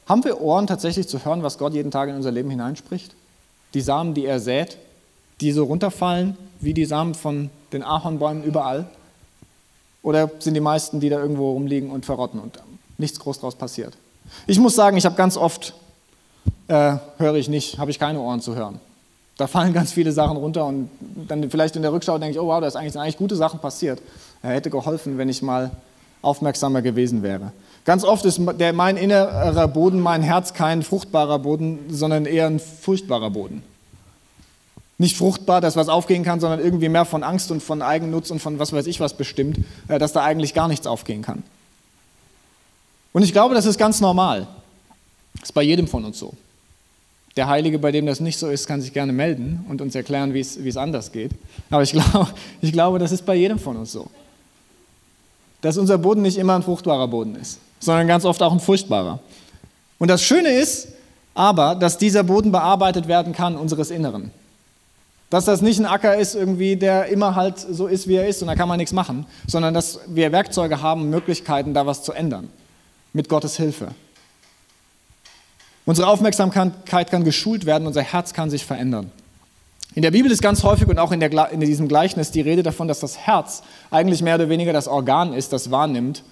Haben 0.08 0.24
wir 0.24 0.40
Ohren 0.40 0.66
tatsächlich 0.66 1.06
zu 1.06 1.24
hören, 1.24 1.44
was 1.44 1.56
Gott 1.56 1.72
jeden 1.72 1.92
Tag 1.92 2.08
in 2.08 2.16
unser 2.16 2.32
Leben 2.32 2.50
hineinspricht? 2.50 3.14
Die 3.74 3.80
Samen, 3.80 4.12
die 4.14 4.26
er 4.26 4.40
sät, 4.40 4.76
die 5.42 5.52
so 5.52 5.64
runterfallen 5.64 6.36
wie 6.60 6.74
die 6.74 6.84
Samen 6.84 7.14
von 7.14 7.50
den 7.72 7.82
Ahornbäumen 7.82 8.44
überall? 8.44 8.86
Oder 10.02 10.30
sind 10.38 10.54
die 10.54 10.60
meisten, 10.60 11.00
die 11.00 11.08
da 11.08 11.20
irgendwo 11.20 11.52
rumliegen 11.52 11.90
und 11.90 12.06
verrotten 12.06 12.40
und 12.40 12.60
nichts 12.98 13.18
groß 13.20 13.40
draus 13.40 13.54
passiert? 13.54 13.96
Ich 14.46 14.58
muss 14.58 14.74
sagen, 14.74 14.96
ich 14.96 15.04
habe 15.04 15.16
ganz 15.16 15.36
oft, 15.36 15.74
äh, 16.68 16.96
höre 17.18 17.34
ich 17.34 17.48
nicht, 17.48 17.78
habe 17.78 17.90
ich 17.90 17.98
keine 17.98 18.20
Ohren 18.20 18.40
zu 18.40 18.54
hören. 18.54 18.80
Da 19.36 19.46
fallen 19.46 19.72
ganz 19.72 19.92
viele 19.92 20.12
Sachen 20.12 20.36
runter 20.36 20.66
und 20.66 20.90
dann 21.28 21.50
vielleicht 21.50 21.74
in 21.76 21.82
der 21.82 21.92
Rückschau 21.92 22.18
denke 22.18 22.32
ich, 22.32 22.40
oh 22.40 22.46
wow, 22.46 22.60
da 22.60 22.70
sind 22.70 22.96
eigentlich 22.96 23.16
gute 23.16 23.34
Sachen 23.36 23.60
passiert. 23.60 24.00
Er 24.42 24.50
hätte 24.50 24.70
geholfen, 24.70 25.18
wenn 25.18 25.28
ich 25.28 25.42
mal 25.42 25.70
aufmerksamer 26.20 26.82
gewesen 26.82 27.22
wäre. 27.22 27.52
Ganz 27.84 28.04
oft 28.04 28.24
ist 28.24 28.40
der, 28.60 28.72
mein 28.72 28.96
innerer 28.96 29.66
Boden, 29.66 29.98
mein 29.98 30.22
Herz 30.22 30.54
kein 30.54 30.82
fruchtbarer 30.82 31.40
Boden, 31.40 31.80
sondern 31.88 32.26
eher 32.26 32.46
ein 32.46 32.60
furchtbarer 32.60 33.30
Boden. 33.30 33.64
Nicht 35.02 35.16
fruchtbar, 35.16 35.60
dass 35.60 35.76
was 35.76 35.88
aufgehen 35.88 36.22
kann, 36.24 36.40
sondern 36.40 36.60
irgendwie 36.60 36.88
mehr 36.88 37.04
von 37.04 37.22
Angst 37.22 37.50
und 37.50 37.62
von 37.62 37.82
Eigennutz 37.82 38.30
und 38.30 38.40
von 38.40 38.58
was 38.58 38.72
weiß 38.72 38.86
ich 38.86 39.00
was 39.00 39.14
bestimmt, 39.14 39.58
äh, 39.88 39.98
dass 39.98 40.12
da 40.12 40.22
eigentlich 40.22 40.54
gar 40.54 40.68
nichts 40.68 40.86
aufgehen 40.86 41.22
kann. 41.22 41.42
Und 43.12 43.22
ich 43.22 43.32
glaube, 43.32 43.54
das 43.54 43.66
ist 43.66 43.78
ganz 43.78 44.00
normal. 44.00 44.46
Das 45.34 45.50
ist 45.50 45.52
bei 45.52 45.62
jedem 45.62 45.88
von 45.88 46.04
uns 46.04 46.18
so. 46.18 46.34
Der 47.36 47.48
Heilige, 47.48 47.78
bei 47.78 47.92
dem 47.92 48.06
das 48.06 48.20
nicht 48.20 48.38
so 48.38 48.48
ist, 48.48 48.66
kann 48.66 48.80
sich 48.80 48.92
gerne 48.92 49.12
melden 49.12 49.64
und 49.68 49.80
uns 49.80 49.94
erklären, 49.94 50.34
wie 50.34 50.40
es, 50.40 50.76
anders 50.76 51.12
geht. 51.12 51.32
Aber 51.70 51.82
ich 51.82 51.92
glaube, 51.92 52.28
ich 52.60 52.72
glaube, 52.72 52.98
das 52.98 53.12
ist 53.12 53.26
bei 53.26 53.34
jedem 53.34 53.58
von 53.58 53.76
uns 53.76 53.92
so. 53.92 54.08
Dass 55.60 55.78
unser 55.78 55.98
Boden 55.98 56.22
nicht 56.22 56.38
immer 56.38 56.54
ein 56.54 56.62
fruchtbarer 56.62 57.08
Boden 57.08 57.36
ist 57.36 57.58
sondern 57.82 58.06
ganz 58.06 58.24
oft 58.24 58.42
auch 58.42 58.52
ein 58.52 58.60
furchtbarer. 58.60 59.18
Und 59.98 60.08
das 60.08 60.22
Schöne 60.22 60.50
ist 60.50 60.88
aber, 61.34 61.74
dass 61.74 61.98
dieser 61.98 62.22
Boden 62.22 62.52
bearbeitet 62.52 63.08
werden 63.08 63.32
kann, 63.32 63.56
unseres 63.56 63.90
Inneren. 63.90 64.30
Dass 65.32 65.46
das 65.46 65.62
nicht 65.62 65.80
ein 65.80 65.86
Acker 65.86 66.14
ist, 66.14 66.34
irgendwie, 66.34 66.76
der 66.76 67.06
immer 67.06 67.34
halt 67.34 67.58
so 67.58 67.86
ist, 67.86 68.06
wie 68.06 68.16
er 68.16 68.28
ist 68.28 68.42
und 68.42 68.48
da 68.48 68.54
kann 68.54 68.68
man 68.68 68.76
nichts 68.76 68.92
machen, 68.92 69.24
sondern 69.46 69.72
dass 69.72 70.00
wir 70.06 70.30
Werkzeuge 70.30 70.82
haben, 70.82 71.08
Möglichkeiten, 71.08 71.72
da 71.72 71.86
was 71.86 72.02
zu 72.02 72.12
ändern. 72.12 72.50
Mit 73.14 73.30
Gottes 73.30 73.56
Hilfe. 73.56 73.88
Unsere 75.86 76.06
Aufmerksamkeit 76.06 77.10
kann 77.10 77.24
geschult 77.24 77.64
werden, 77.64 77.86
unser 77.86 78.02
Herz 78.02 78.34
kann 78.34 78.50
sich 78.50 78.66
verändern. 78.66 79.10
In 79.94 80.02
der 80.02 80.10
Bibel 80.10 80.30
ist 80.30 80.42
ganz 80.42 80.64
häufig 80.64 80.86
und 80.86 80.98
auch 80.98 81.12
in, 81.12 81.20
der, 81.20 81.50
in 81.50 81.60
diesem 81.60 81.88
Gleichnis 81.88 82.30
die 82.30 82.42
Rede 82.42 82.62
davon, 82.62 82.86
dass 82.86 83.00
das 83.00 83.16
Herz 83.16 83.62
eigentlich 83.90 84.20
mehr 84.20 84.34
oder 84.34 84.50
weniger 84.50 84.74
das 84.74 84.86
Organ 84.86 85.32
ist, 85.32 85.54
das 85.54 85.70
wahrnimmt 85.70 86.24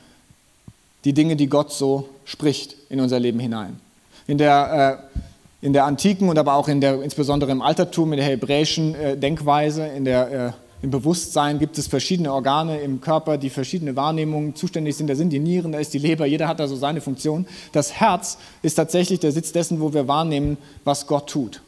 die 1.06 1.14
Dinge, 1.14 1.36
die 1.36 1.46
Gott 1.46 1.72
so 1.72 2.10
spricht 2.26 2.76
in 2.90 3.00
unser 3.00 3.18
Leben 3.18 3.40
hinein. 3.40 3.80
In 4.26 4.36
der, 4.36 5.08
äh, 5.14 5.20
in 5.62 5.72
der 5.72 5.84
antiken 5.84 6.28
und 6.28 6.38
aber 6.38 6.54
auch 6.54 6.68
in 6.68 6.80
der, 6.80 7.02
insbesondere 7.02 7.50
im 7.52 7.62
Altertum, 7.62 8.12
in 8.12 8.18
der 8.18 8.26
hebräischen 8.26 8.94
äh, 8.94 9.16
Denkweise, 9.16 9.86
in 9.86 10.04
der, 10.04 10.30
äh, 10.30 10.52
im 10.82 10.90
Bewusstsein 10.90 11.58
gibt 11.58 11.76
es 11.76 11.86
verschiedene 11.86 12.32
Organe 12.32 12.80
im 12.80 13.02
Körper, 13.02 13.36
die 13.36 13.50
verschiedene 13.50 13.96
Wahrnehmungen 13.96 14.54
zuständig 14.54 14.96
sind. 14.96 15.08
Da 15.08 15.14
sind 15.14 15.30
die 15.30 15.38
Nieren, 15.38 15.72
da 15.72 15.78
ist 15.78 15.92
die 15.92 15.98
Leber, 15.98 16.24
jeder 16.24 16.48
hat 16.48 16.58
da 16.58 16.66
so 16.66 16.76
seine 16.76 17.02
Funktion. 17.02 17.46
Das 17.72 17.92
Herz 17.92 18.38
ist 18.62 18.76
tatsächlich 18.76 19.20
der 19.20 19.32
Sitz 19.32 19.52
dessen, 19.52 19.80
wo 19.80 19.92
wir 19.92 20.08
wahrnehmen, 20.08 20.56
was 20.84 21.06
Gott 21.06 21.28
tut. 21.28 21.60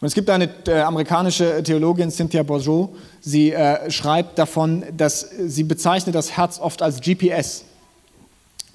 Und 0.00 0.06
es 0.06 0.14
gibt 0.14 0.30
eine 0.30 0.48
äh, 0.68 0.80
amerikanische 0.80 1.62
Theologin, 1.62 2.10
Cynthia 2.10 2.44
Bourgeot, 2.44 2.90
sie 3.20 3.52
äh, 3.52 3.90
schreibt 3.90 4.38
davon, 4.38 4.84
dass 4.96 5.28
sie 5.46 5.64
bezeichnet 5.64 6.14
das 6.14 6.36
Herz 6.36 6.60
oft 6.60 6.80
als 6.82 7.00
GPS, 7.00 7.64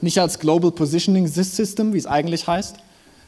nicht 0.02 0.20
als 0.20 0.38
Global 0.38 0.72
Positioning 0.72 1.28
System, 1.28 1.94
wie 1.94 1.98
es 1.98 2.06
eigentlich 2.06 2.46
heißt. 2.46 2.76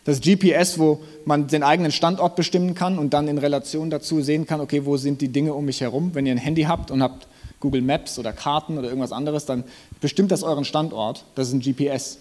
Das 0.05 0.21
GPS, 0.21 0.77
wo 0.77 1.01
man 1.25 1.47
den 1.47 1.63
eigenen 1.63 1.91
Standort 1.91 2.35
bestimmen 2.35 2.75
kann 2.75 2.99
und 2.99 3.13
dann 3.13 3.27
in 3.27 3.39
Relation 3.39 3.89
dazu 3.89 4.21
sehen 4.21 4.45
kann, 4.45 4.61
okay, 4.61 4.85
wo 4.85 4.97
sind 4.97 5.19
die 5.19 5.29
Dinge 5.29 5.53
um 5.53 5.65
mich 5.65 5.81
herum. 5.81 6.11
Wenn 6.13 6.27
ihr 6.27 6.31
ein 6.31 6.37
Handy 6.37 6.63
habt 6.63 6.91
und 6.91 7.01
habt 7.01 7.27
Google 7.59 7.81
Maps 7.81 8.19
oder 8.19 8.31
Karten 8.31 8.77
oder 8.77 8.87
irgendwas 8.87 9.11
anderes, 9.11 9.45
dann 9.45 9.63
bestimmt 9.99 10.31
das 10.31 10.43
euren 10.43 10.63
Standort. 10.63 11.25
Das 11.33 11.47
ist 11.47 11.53
ein 11.53 11.59
GPS. 11.59 12.19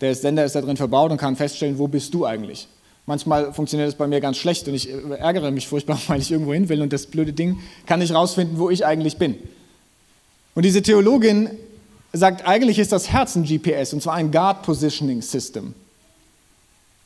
Der 0.00 0.16
Sender 0.16 0.44
ist 0.44 0.56
da 0.56 0.60
drin 0.60 0.76
verbaut 0.76 1.12
und 1.12 1.16
kann 1.16 1.36
feststellen, 1.36 1.78
wo 1.78 1.86
bist 1.86 2.12
du 2.12 2.26
eigentlich. 2.26 2.66
Manchmal 3.06 3.52
funktioniert 3.52 3.88
das 3.88 3.94
bei 3.96 4.08
mir 4.08 4.20
ganz 4.20 4.36
schlecht 4.36 4.66
und 4.66 4.74
ich 4.74 4.88
ärgere 4.90 5.52
mich 5.52 5.68
furchtbar, 5.68 6.00
weil 6.08 6.20
ich 6.20 6.32
irgendwo 6.32 6.52
hin 6.52 6.68
will 6.68 6.82
und 6.82 6.92
das 6.92 7.06
blöde 7.06 7.32
Ding 7.32 7.60
kann 7.86 8.00
nicht 8.00 8.12
rausfinden, 8.12 8.58
wo 8.58 8.68
ich 8.68 8.84
eigentlich 8.84 9.16
bin. 9.16 9.36
Und 10.56 10.64
diese 10.64 10.82
Theologin 10.82 11.50
sagt, 12.12 12.46
eigentlich 12.46 12.80
ist 12.80 12.90
das 12.90 13.10
Herz 13.10 13.36
ein 13.36 13.44
GPS, 13.44 13.92
und 13.94 14.02
zwar 14.02 14.14
ein 14.14 14.32
Guard 14.32 14.62
Positioning 14.64 15.22
System. 15.22 15.74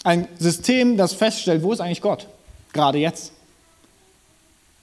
Ein 0.07 0.29
System, 0.39 0.97
das 0.97 1.13
feststellt, 1.13 1.63
wo 1.63 1.73
ist 1.73 1.81
eigentlich 1.81 2.01
Gott, 2.01 2.27
gerade 2.73 2.99
jetzt. 2.99 3.33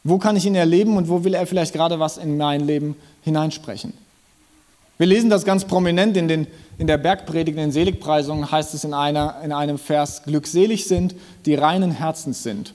Wo 0.03 0.17
kann 0.17 0.35
ich 0.35 0.45
ihn 0.45 0.55
erleben 0.55 0.97
und 0.97 1.07
wo 1.07 1.23
will 1.23 1.33
er 1.33 1.47
vielleicht 1.47 1.73
gerade 1.73 1.99
was 1.99 2.17
in 2.17 2.37
mein 2.37 2.67
Leben 2.67 2.95
hineinsprechen? 3.21 3.93
Wir 4.97 5.07
lesen 5.07 5.29
das 5.29 5.45
ganz 5.45 5.65
prominent 5.65 6.17
in, 6.17 6.27
den, 6.27 6.47
in 6.77 6.87
der 6.87 6.97
Bergpredigt, 6.97 7.57
in 7.57 7.63
den 7.63 7.71
Seligpreisungen, 7.71 8.51
heißt 8.51 8.73
es 8.73 8.83
in, 8.83 8.93
einer, 8.93 9.37
in 9.43 9.51
einem 9.51 9.77
Vers, 9.77 10.23
glückselig 10.23 10.87
sind, 10.87 11.15
die 11.45 11.55
reinen 11.55 11.91
Herzens 11.91 12.43
sind, 12.43 12.73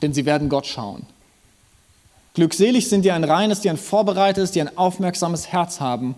denn 0.00 0.14
sie 0.14 0.24
werden 0.24 0.48
Gott 0.48 0.66
schauen. 0.66 1.06
Glückselig 2.34 2.88
sind 2.88 3.04
die 3.04 3.12
ein 3.12 3.24
reines, 3.24 3.60
die 3.60 3.68
ein 3.68 3.76
vorbereitetes, 3.76 4.52
die 4.52 4.62
ein 4.62 4.76
aufmerksames 4.76 5.48
Herz 5.48 5.80
haben 5.80 6.14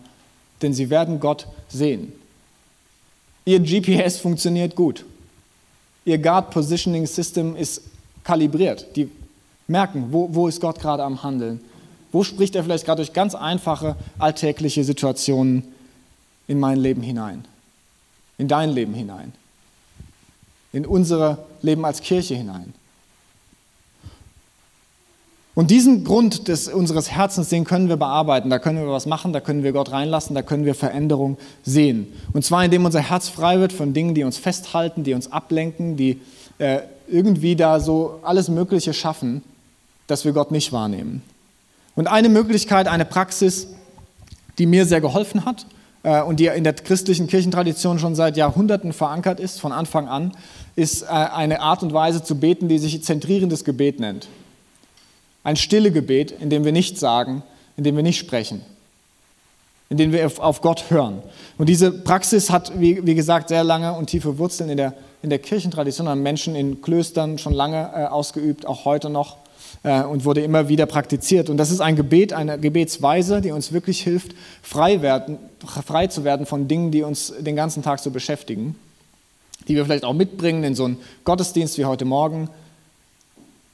denn 0.64 0.73
sie 0.73 0.90
werden 0.90 1.20
Gott 1.20 1.47
sehen. 1.68 2.12
Ihr 3.44 3.61
GPS 3.61 4.16
funktioniert 4.16 4.75
gut. 4.75 5.05
Ihr 6.05 6.19
Guard 6.19 6.51
Positioning 6.51 7.07
System 7.07 7.57
ist 7.57 7.83
kalibriert. 8.23 8.97
Die 8.97 9.11
merken, 9.67 10.09
wo, 10.11 10.29
wo 10.33 10.49
ist 10.49 10.61
Gott 10.61 10.79
gerade 10.81 11.03
am 11.03 11.23
Handeln. 11.23 11.61
Wo 12.12 12.23
spricht 12.23 12.55
er 12.55 12.62
vielleicht 12.62 12.85
gerade 12.85 13.03
durch 13.03 13.12
ganz 13.12 13.35
einfache 13.35 13.97
alltägliche 14.19 14.85
Situationen 14.85 15.64
in 16.47 16.61
mein 16.61 16.79
Leben 16.79 17.03
hinein, 17.03 17.45
in 18.38 18.49
dein 18.49 18.71
Leben 18.71 18.95
hinein, 18.95 19.33
in 20.73 20.87
unser 20.87 21.38
Leben 21.62 21.85
als 21.85 22.01
Kirche 22.03 22.35
hinein. 22.35 22.75
Und 25.55 25.71
diesen 25.71 26.03
Grund 26.03 26.49
des, 26.49 26.67
unseres 26.67 27.12
Herzens, 27.12 27.49
den 27.49 27.64
können 27.64 27.88
wir 27.88 27.97
bearbeiten. 27.97 28.51
Da 28.51 28.59
können 28.59 28.79
wir 28.79 28.90
was 28.90 29.07
machen, 29.07 29.33
da 29.33 29.40
können 29.40 29.62
wir 29.62 29.73
Gott 29.73 29.93
reinlassen, 29.93 30.35
da 30.35 30.43
können 30.43 30.64
wir 30.64 30.75
Veränderung 30.75 31.38
sehen. 31.62 32.12
Und 32.33 32.45
zwar 32.45 32.64
indem 32.64 32.85
unser 32.85 33.01
Herz 33.01 33.29
frei 33.29 33.61
wird 33.61 33.73
von 33.73 33.95
Dingen, 33.95 34.14
die 34.14 34.25
uns 34.25 34.37
festhalten, 34.37 35.05
die 35.05 35.14
uns 35.14 35.31
ablenken, 35.31 35.97
die 35.97 36.21
äh, 36.59 36.81
irgendwie 37.07 37.55
da 37.55 37.79
so 37.79 38.19
alles 38.23 38.49
Mögliche 38.49 38.93
schaffen, 38.93 39.43
dass 40.09 40.25
wir 40.25 40.33
Gott 40.33 40.51
nicht 40.51 40.73
wahrnehmen. 40.73 41.23
Und 41.95 42.09
eine 42.09 42.29
Möglichkeit, 42.29 42.88
eine 42.88 43.05
Praxis, 43.05 43.69
die 44.59 44.67
mir 44.67 44.87
sehr 44.87 45.01
geholfen 45.01 45.45
hat 45.45 45.67
äh, 46.03 46.21
und 46.21 46.40
die 46.40 46.47
in 46.47 46.64
der 46.64 46.73
christlichen 46.73 47.29
Kirchentradition 47.29 48.01
schon 48.01 48.17
seit 48.17 48.37
Jahrhunderten 48.37 48.93
verankert 48.93 49.38
ist, 49.38 49.61
von 49.61 49.71
Anfang 49.71 50.09
an, 50.09 50.33
ist 50.75 51.03
äh, 51.03 51.07
eine 51.07 51.61
Art 51.61 51.85
und 51.85 51.93
Weise 51.93 52.25
zu 52.25 52.35
beten, 52.35 52.67
die 52.67 52.79
sich 52.79 53.05
zentrierendes 53.05 53.64
Gebet 53.64 54.01
nennt. 54.01 54.27
Ein 55.44 55.57
stille 55.57 55.92
Gebet, 55.92 56.33
in 56.33 56.50
dem 56.50 56.64
wir 56.64 56.72
nichts 56.72 56.98
sagen, 56.98 57.42
in 57.76 57.85
dem 57.85 57.96
wir 57.96 58.02
nicht 58.02 58.18
sprechen, 58.18 58.62
in 59.90 59.98
dem 59.98 60.11
wir 60.12 60.30
auf 60.38 60.61
Gott 60.62 60.90
hören. 60.90 61.22
Und 61.59 61.68
diese 61.68 61.92
Praxis 61.92 62.50
hat, 62.50 62.72
wie, 62.80 63.07
wie 63.07 63.14
gesagt, 63.14 63.50
sehr 63.50 63.62
lange 63.62 63.92
und 63.92 64.07
tiefe 64.07 64.38
Wurzeln 64.38 64.70
in 64.70 64.78
der, 64.78 64.94
in 65.22 65.30
der 65.30 65.38
Kirchentradition, 65.38 66.09
haben 66.09 66.22
Menschen 66.22 66.57
in 66.57 66.83
Klöstern 66.83 67.38
schon 67.38 67.52
lange 67.52 67.90
äh, 67.94 68.07
ausgeübt, 68.07 68.66
auch 68.66 68.87
heute 68.87 69.11
noch 69.11 69.37
äh, 69.83 70.02
und 70.02 70.24
wurde 70.24 70.40
immer 70.40 70.68
wieder 70.68 70.87
praktiziert. 70.87 71.50
Und 71.50 71.59
das 71.59 71.70
ist 71.70 71.80
ein 71.80 71.94
Gebet, 71.94 72.33
eine 72.33 72.59
Gebetsweise, 72.59 73.40
die 73.40 73.52
uns 73.52 73.72
wirklich 73.72 74.02
hilft, 74.02 74.35
frei, 74.62 75.02
werden, 75.02 75.38
frei 75.64 76.07
zu 76.07 76.24
werden 76.24 76.46
von 76.46 76.68
Dingen, 76.68 76.90
die 76.90 77.02
uns 77.02 77.33
den 77.38 77.54
ganzen 77.54 77.83
Tag 77.83 77.98
so 77.98 78.11
beschäftigen, 78.11 78.76
die 79.68 79.76
wir 79.76 79.85
vielleicht 79.85 80.04
auch 80.04 80.14
mitbringen 80.14 80.64
in 80.64 80.74
so 80.74 80.87
einen 80.87 80.96
Gottesdienst 81.24 81.76
wie 81.78 81.85
heute 81.85 82.07
Morgen, 82.07 82.48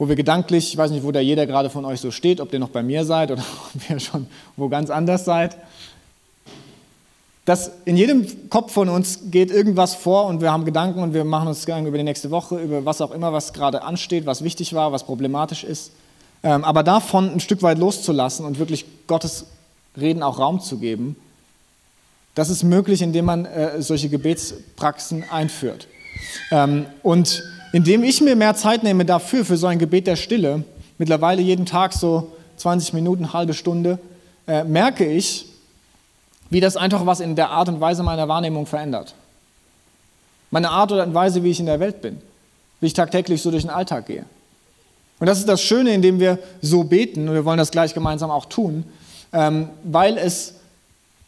wo 0.01 0.09
wir 0.09 0.17
gedanklich, 0.17 0.73
ich 0.73 0.79
weiß 0.79 0.93
nicht, 0.93 1.05
wo 1.05 1.13
da 1.13 1.21
jeder 1.21 1.47
gerade 1.47 1.69
von 1.69 1.85
euch 1.85 2.01
so 2.01 2.11
steht, 2.11 2.41
ob 2.41 2.55
ihr 2.55 2.59
noch 2.59 2.71
bei 2.71 2.83
mir 2.83 3.05
seid 3.05 3.31
oder 3.31 3.45
ob 3.75 3.91
ihr 3.91 4.01
schon 4.01 4.27
wo 4.57 4.71
ganz 4.71 4.89
anders 4.89 5.27
seid. 5.27 5.59
Dass 7.45 7.71
in 7.85 7.99
jedem 7.99 8.49
Kopf 8.49 8.73
von 8.73 8.89
uns 8.89 9.31
geht 9.31 9.51
irgendwas 9.51 9.95
vor 9.95 10.25
und 10.25 10.41
wir 10.41 10.53
haben 10.53 10.65
Gedanken 10.65 11.03
und 11.03 11.13
wir 11.13 11.25
machen 11.25 11.49
uns 11.49 11.67
Gedanken 11.67 11.89
über 11.89 11.99
die 11.99 12.05
nächste 12.05 12.31
Woche, 12.31 12.59
über 12.59 12.87
was 12.87 13.03
auch 13.03 13.11
immer, 13.11 13.35
was 13.35 13.53
gerade 13.53 13.83
ansteht, 13.83 14.25
was 14.25 14.43
wichtig 14.43 14.73
war, 14.73 14.91
was 14.91 15.05
problematisch 15.05 15.65
ist. 15.65 15.93
Ähm, 16.43 16.65
aber 16.65 16.83
davon 16.83 17.31
ein 17.31 17.41
Stück 17.41 17.61
weit 17.61 17.77
loszulassen 17.77 18.47
und 18.47 18.59
wirklich 18.59 18.87
Gottes 19.07 19.45
Reden 20.01 20.23
auch 20.23 20.39
Raum 20.39 20.63
zu 20.63 20.79
geben, 20.79 21.15
das 22.35 22.49
ist 22.49 22.63
möglich, 22.63 23.03
indem 23.03 23.27
man 23.27 23.45
äh, 23.45 23.83
solche 23.83 24.09
Gebetspraxen 24.09 25.25
einführt. 25.31 25.89
Ähm, 26.51 26.87
und 27.03 27.43
indem 27.73 28.05
ich 28.05 28.21
mir 28.21 28.37
mehr 28.37 28.55
Zeit 28.55 28.83
nehme 28.83 29.05
dafür, 29.05 29.45
für 29.45 29.57
so 29.57 29.67
ein 29.67 29.79
Gebet 29.79 30.07
der 30.07 30.17
Stille, 30.17 30.65
mittlerweile 30.99 31.43
jeden 31.43 31.67
Tag 31.67 31.93
so 31.93 32.33
20 32.57 32.93
Minuten, 32.93 33.33
halbe 33.33 33.55
Stunde, 33.55 33.99
äh, 34.47 34.65
merke 34.65 35.07
ich, 35.07 35.47
wie 36.51 36.61
das 36.61 36.77
einfach 36.77 37.07
was 37.07 37.21
in 37.21 37.37
der 37.37 37.51
Art 37.51 37.69
und 37.69 37.81
Weise 37.81 38.03
meiner 38.03 38.29
Wahrnehmung 38.29 38.67
verändert. 38.67 39.15
Meine 40.51 40.71
Art 40.71 40.91
und 40.91 41.15
Weise, 41.15 41.45
wie 41.45 41.51
ich 41.51 41.61
in 41.61 41.67
der 41.67 41.79
Welt 41.79 42.03
bin, 42.03 42.21
wie 42.81 42.87
ich 42.87 42.93
tagtäglich 42.93 43.41
so 43.41 43.51
durch 43.51 43.63
den 43.63 43.71
Alltag 43.71 44.07
gehe. 44.07 44.25
Und 45.21 45.27
das 45.27 45.39
ist 45.39 45.49
das 45.49 45.63
Schöne, 45.63 45.95
indem 45.95 46.19
wir 46.19 46.39
so 46.61 46.83
beten, 46.83 47.29
und 47.29 47.35
wir 47.35 47.45
wollen 47.45 47.59
das 47.59 47.71
gleich 47.71 47.95
gemeinsam 47.95 48.31
auch 48.31 48.47
tun, 48.47 48.85
ähm, 49.33 49.69
weil 49.85 50.19
es 50.19 50.55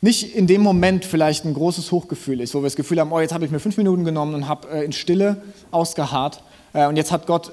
nicht 0.03 0.35
in 0.35 0.49
dem 0.49 0.61
Moment 0.63 1.05
vielleicht 1.05 1.45
ein 1.45 1.55
großes 1.55 1.93
Hochgefühl 1.93 2.41
ist, 2.41 2.55
wo 2.55 2.59
wir 2.59 2.65
das 2.65 2.75
Gefühl 2.77 2.99
haben, 2.99 3.13
oh, 3.13 3.21
jetzt 3.21 3.33
habe 3.33 3.45
ich 3.45 3.53
mir 3.53 3.61
fünf 3.61 3.77
Minuten 3.77 4.05
genommen 4.05 4.35
und 4.35 4.49
habe 4.49 4.69
äh, 4.69 4.85
in 4.85 4.93
Stille 4.93 5.41
ausgeharrt 5.71 6.43
äh, 6.73 6.87
und 6.87 6.97
jetzt 6.97 7.13
hat 7.13 7.27
Gott 7.27 7.53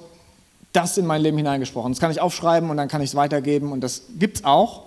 das 0.74 0.98
in 0.98 1.06
mein 1.06 1.22
Leben 1.22 1.38
hineingesprochen. 1.38 1.92
Das 1.92 2.00
kann 2.00 2.12
ich 2.12 2.20
aufschreiben 2.20 2.72
und 2.72 2.78
dann 2.78 2.88
kann 2.88 3.02
ich 3.02 3.12
es 3.12 3.16
weitergeben 3.16 3.72
und 3.72 3.82
das 3.82 4.02
gibt 4.18 4.38
es 4.38 4.46
auch. 4.46 4.84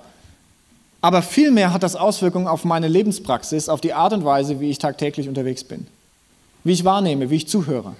Aber 1.01 1.23
vielmehr 1.23 1.73
hat 1.73 1.85
das 1.85 1.95
Auswirkungen 1.95 2.49
auf 2.49 2.65
meine 2.65 2.89
Lebenspraxis, 2.89 3.69
auf 3.69 3.81
die 3.81 3.93
Art 3.93 4.13
und 4.13 4.25
Weise, 4.25 4.61
wie 4.61 4.71
ich 4.71 4.79
tagtäglich 4.79 5.29
unterwegs 5.29 5.63
bin, 5.63 5.87
wie 6.65 6.73
ich 6.73 6.85
wahrnehme, 6.85 7.31
wie 7.31 7.37
ich 7.37 7.49
zuhöre 7.49 7.95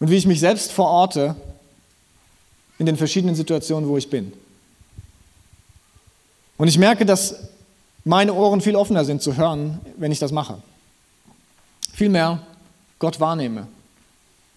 und 0.00 0.10
wie 0.10 0.16
ich 0.16 0.26
mich 0.26 0.40
selbst 0.40 0.72
verorte 0.72 1.36
in 2.80 2.86
den 2.86 2.96
verschiedenen 2.96 3.36
Situationen, 3.36 3.88
wo 3.88 3.96
ich 3.96 4.10
bin. 4.10 4.32
Und 6.58 6.66
ich 6.66 6.78
merke, 6.78 7.06
dass 7.06 7.51
meine 8.04 8.34
Ohren 8.34 8.60
viel 8.60 8.76
offener 8.76 9.04
sind 9.04 9.22
zu 9.22 9.36
hören, 9.36 9.80
wenn 9.96 10.12
ich 10.12 10.18
das 10.18 10.32
mache. 10.32 10.58
Vielmehr 11.92 12.40
Gott 12.98 13.20
wahrnehme. 13.20 13.68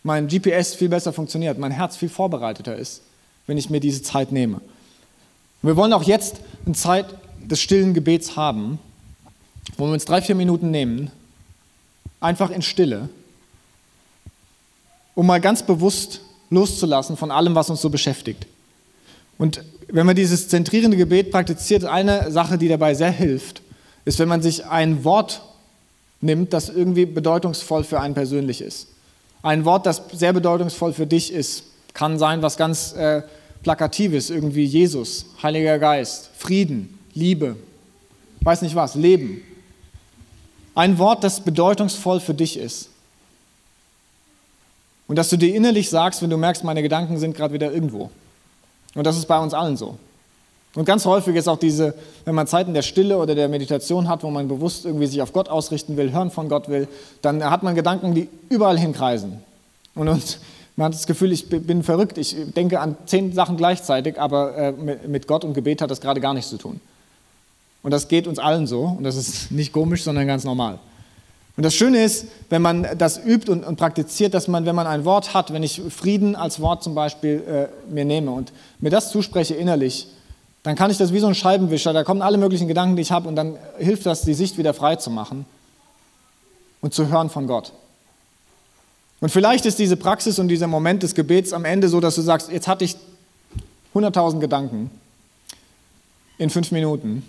Mein 0.03 0.27
GPS 0.27 0.75
viel 0.75 0.89
besser 0.89 1.13
funktioniert, 1.13 1.58
mein 1.58 1.71
Herz 1.71 1.97
viel 1.97 2.10
vorbereiteter 2.10 2.75
ist, 2.75 3.01
wenn 3.47 3.58
ich 3.58 3.69
mir 3.69 3.79
diese 3.79 4.01
Zeit 4.01 4.31
nehme. 4.31 4.62
Wir 5.62 5.75
wollen 5.75 5.93
auch 5.93 6.03
jetzt 6.03 6.41
eine 6.65 6.75
Zeit 6.75 7.08
des 7.43 7.60
stillen 7.60 7.93
Gebets 7.93 8.36
haben, 8.36 8.79
wo 9.77 9.86
wir 9.86 9.93
uns 9.93 10.05
drei, 10.05 10.21
vier 10.21 10.36
Minuten 10.36 10.71
nehmen, 10.71 11.12
einfach 12.19 12.51
in 12.51 12.62
Stille, 12.62 13.10
um 15.15 15.25
mal 15.25 15.41
ganz 15.41 15.63
bewusst 15.63 16.21
loszulassen 16.49 17.17
von 17.17 17.31
allem, 17.31 17.55
was 17.55 17.69
uns 17.69 17.81
so 17.81 17.89
beschäftigt. 17.89 18.45
Und 19.37 19.63
wenn 19.87 20.05
man 20.05 20.15
dieses 20.15 20.47
zentrierende 20.47 20.97
Gebet 20.97 21.31
praktiziert, 21.31 21.85
eine 21.85 22.31
Sache, 22.31 22.57
die 22.57 22.67
dabei 22.67 22.93
sehr 22.93 23.11
hilft, 23.11 23.61
ist, 24.05 24.19
wenn 24.19 24.27
man 24.27 24.41
sich 24.41 24.65
ein 24.65 25.03
Wort 25.03 25.41
nimmt, 26.21 26.53
das 26.53 26.69
irgendwie 26.69 27.05
bedeutungsvoll 27.05 27.83
für 27.83 27.99
einen 27.99 28.13
persönlich 28.13 28.61
ist. 28.61 28.87
Ein 29.43 29.65
Wort, 29.65 29.85
das 29.85 30.01
sehr 30.13 30.33
bedeutungsvoll 30.33 30.93
für 30.93 31.05
dich 31.05 31.31
ist. 31.31 31.63
Kann 31.93 32.17
sein, 32.17 32.41
was 32.41 32.57
ganz 32.57 32.93
äh, 32.93 33.21
Plakatives, 33.63 34.29
irgendwie 34.29 34.63
Jesus, 34.63 35.27
Heiliger 35.41 35.79
Geist, 35.79 36.29
Frieden, 36.37 36.99
Liebe, 37.13 37.55
weiß 38.41 38.61
nicht 38.61 38.75
was, 38.75 38.95
Leben. 38.95 39.41
Ein 40.73 40.97
Wort, 40.97 41.23
das 41.23 41.41
bedeutungsvoll 41.41 42.19
für 42.19 42.33
dich 42.33 42.57
ist. 42.57 42.89
Und 45.07 45.15
dass 45.15 45.29
du 45.29 45.37
dir 45.37 45.53
innerlich 45.55 45.89
sagst, 45.89 46.21
wenn 46.21 46.29
du 46.29 46.37
merkst, 46.37 46.63
meine 46.63 46.81
Gedanken 46.81 47.17
sind 47.17 47.35
gerade 47.35 47.53
wieder 47.53 47.71
irgendwo. 47.71 48.09
Und 48.95 49.05
das 49.05 49.17
ist 49.17 49.27
bei 49.27 49.38
uns 49.39 49.53
allen 49.53 49.77
so. 49.77 49.97
Und 50.75 50.84
ganz 50.84 51.05
häufig 51.05 51.36
ist 51.36 51.47
auch 51.47 51.58
diese, 51.58 51.93
wenn 52.25 52.36
man 52.36 52.47
Zeiten 52.47 52.73
der 52.73 52.81
Stille 52.81 53.17
oder 53.17 53.34
der 53.34 53.47
Meditation 53.47 54.10
hat, 54.10 54.23
wo 54.23 54.29
man 54.29 54.47
bewusst 54.47 54.86
irgendwie 54.86 55.08
sich 55.08 55.21
auf 55.21 55.31
Gott 55.31 55.47
ausrichten 55.47 55.95
will, 55.95 56.12
hören 56.12 56.31
von 56.31 56.49
Gott 56.49 56.67
will, 56.67 56.88
dann 57.21 57.43
hat 57.49 57.63
man 57.63 57.75
Gedanken, 57.75 58.13
die 58.13 58.27
überall 58.49 58.77
hinkreisen. 58.77 59.41
Und, 59.95 60.10
und 60.10 60.39
man 60.75 60.88
hat 60.88 60.93
das 60.93 61.08
Gefühl, 61.08 61.31
ich 61.31 61.47
bin 61.47 61.84
verrückt, 61.84 62.17
ich 62.17 62.36
denke 62.55 62.81
an 62.81 62.97
zehn 63.05 63.34
Sachen 63.34 63.55
gleichzeitig, 63.55 64.19
aber 64.19 64.58
äh, 64.58 64.71
mit 65.08 65.27
Gott 65.27 65.45
und 65.45 65.53
Gebet 65.53 65.81
hat 65.81 65.89
das 65.89 66.01
gerade 66.01 66.19
gar 66.19 66.34
nichts 66.34 66.49
zu 66.49 66.58
tun. 66.58 66.81
Und 67.81 67.91
das 67.91 68.10
geht 68.10 68.27
uns 68.27 68.39
allen 68.39 68.67
so 68.67 68.95
und 68.97 69.03
das 69.03 69.15
ist 69.15 69.51
nicht 69.51 69.71
komisch, 69.71 70.03
sondern 70.03 70.27
ganz 70.27 70.43
normal. 70.43 70.79
Und 71.57 71.63
das 71.63 71.73
Schöne 71.73 72.03
ist, 72.03 72.27
wenn 72.49 72.61
man 72.61 72.85
das 72.97 73.17
übt 73.17 73.49
und, 73.49 73.63
und, 73.63 73.77
praktiziert, 73.77 74.33
dass 74.33 74.47
man, 74.47 74.65
wenn 74.65 74.75
man 74.75 74.87
ein 74.87 75.05
Wort 75.05 75.33
hat, 75.33 75.53
wenn 75.53 75.63
ich 75.63 75.81
Frieden 75.89 76.35
als 76.35 76.59
Wort 76.59 76.83
zum 76.83 76.95
Beispiel 76.95 77.43
äh, 77.47 77.93
mir 77.93 78.03
nehme 78.03 78.31
und 78.31 78.51
mir 78.79 78.89
das 78.89 79.09
zuspreche 79.09 79.55
innerlich, 79.55 80.07
dann 80.63 80.75
kann 80.75 80.91
ich 80.91 80.97
das 80.97 81.13
wie 81.13 81.19
so 81.19 81.27
ein 81.27 81.35
Scheibenwischer, 81.35 81.93
da 81.93 82.03
kommen 82.03 82.21
alle 82.21 82.37
möglichen 82.37 82.67
Gedanken, 82.67 82.95
die 82.95 83.03
ich 83.03 83.11
habe 83.11 83.29
und 83.29 83.35
dann 83.35 83.57
hilft 83.77 84.05
das, 84.05 84.23
die 84.23 84.33
Sicht 84.33 84.57
wieder 84.57 84.73
frei 84.73 84.97
zu 84.97 85.11
machen 85.11 85.45
und 86.81 86.93
zu 86.93 87.07
hören 87.07 87.29
von 87.29 87.47
Gott. 87.47 87.71
Und 89.21 89.29
vielleicht 89.29 89.65
ist 89.65 89.79
diese 89.79 89.95
Praxis 89.95 90.39
und 90.39 90.49
dieser 90.49 90.67
Moment 90.67 91.03
des 91.03 91.15
Gebets 91.15 91.53
am 91.53 91.63
Ende 91.63 91.87
so, 91.87 92.01
dass 92.01 92.15
du 92.15 92.21
sagst, 92.21 92.51
jetzt 92.51 92.67
hatte 92.67 92.83
ich 92.83 92.97
100.000 93.93 94.39
Gedanken 94.39 94.91
in 96.37 96.49
fünf 96.49 96.71
Minuten 96.71 97.23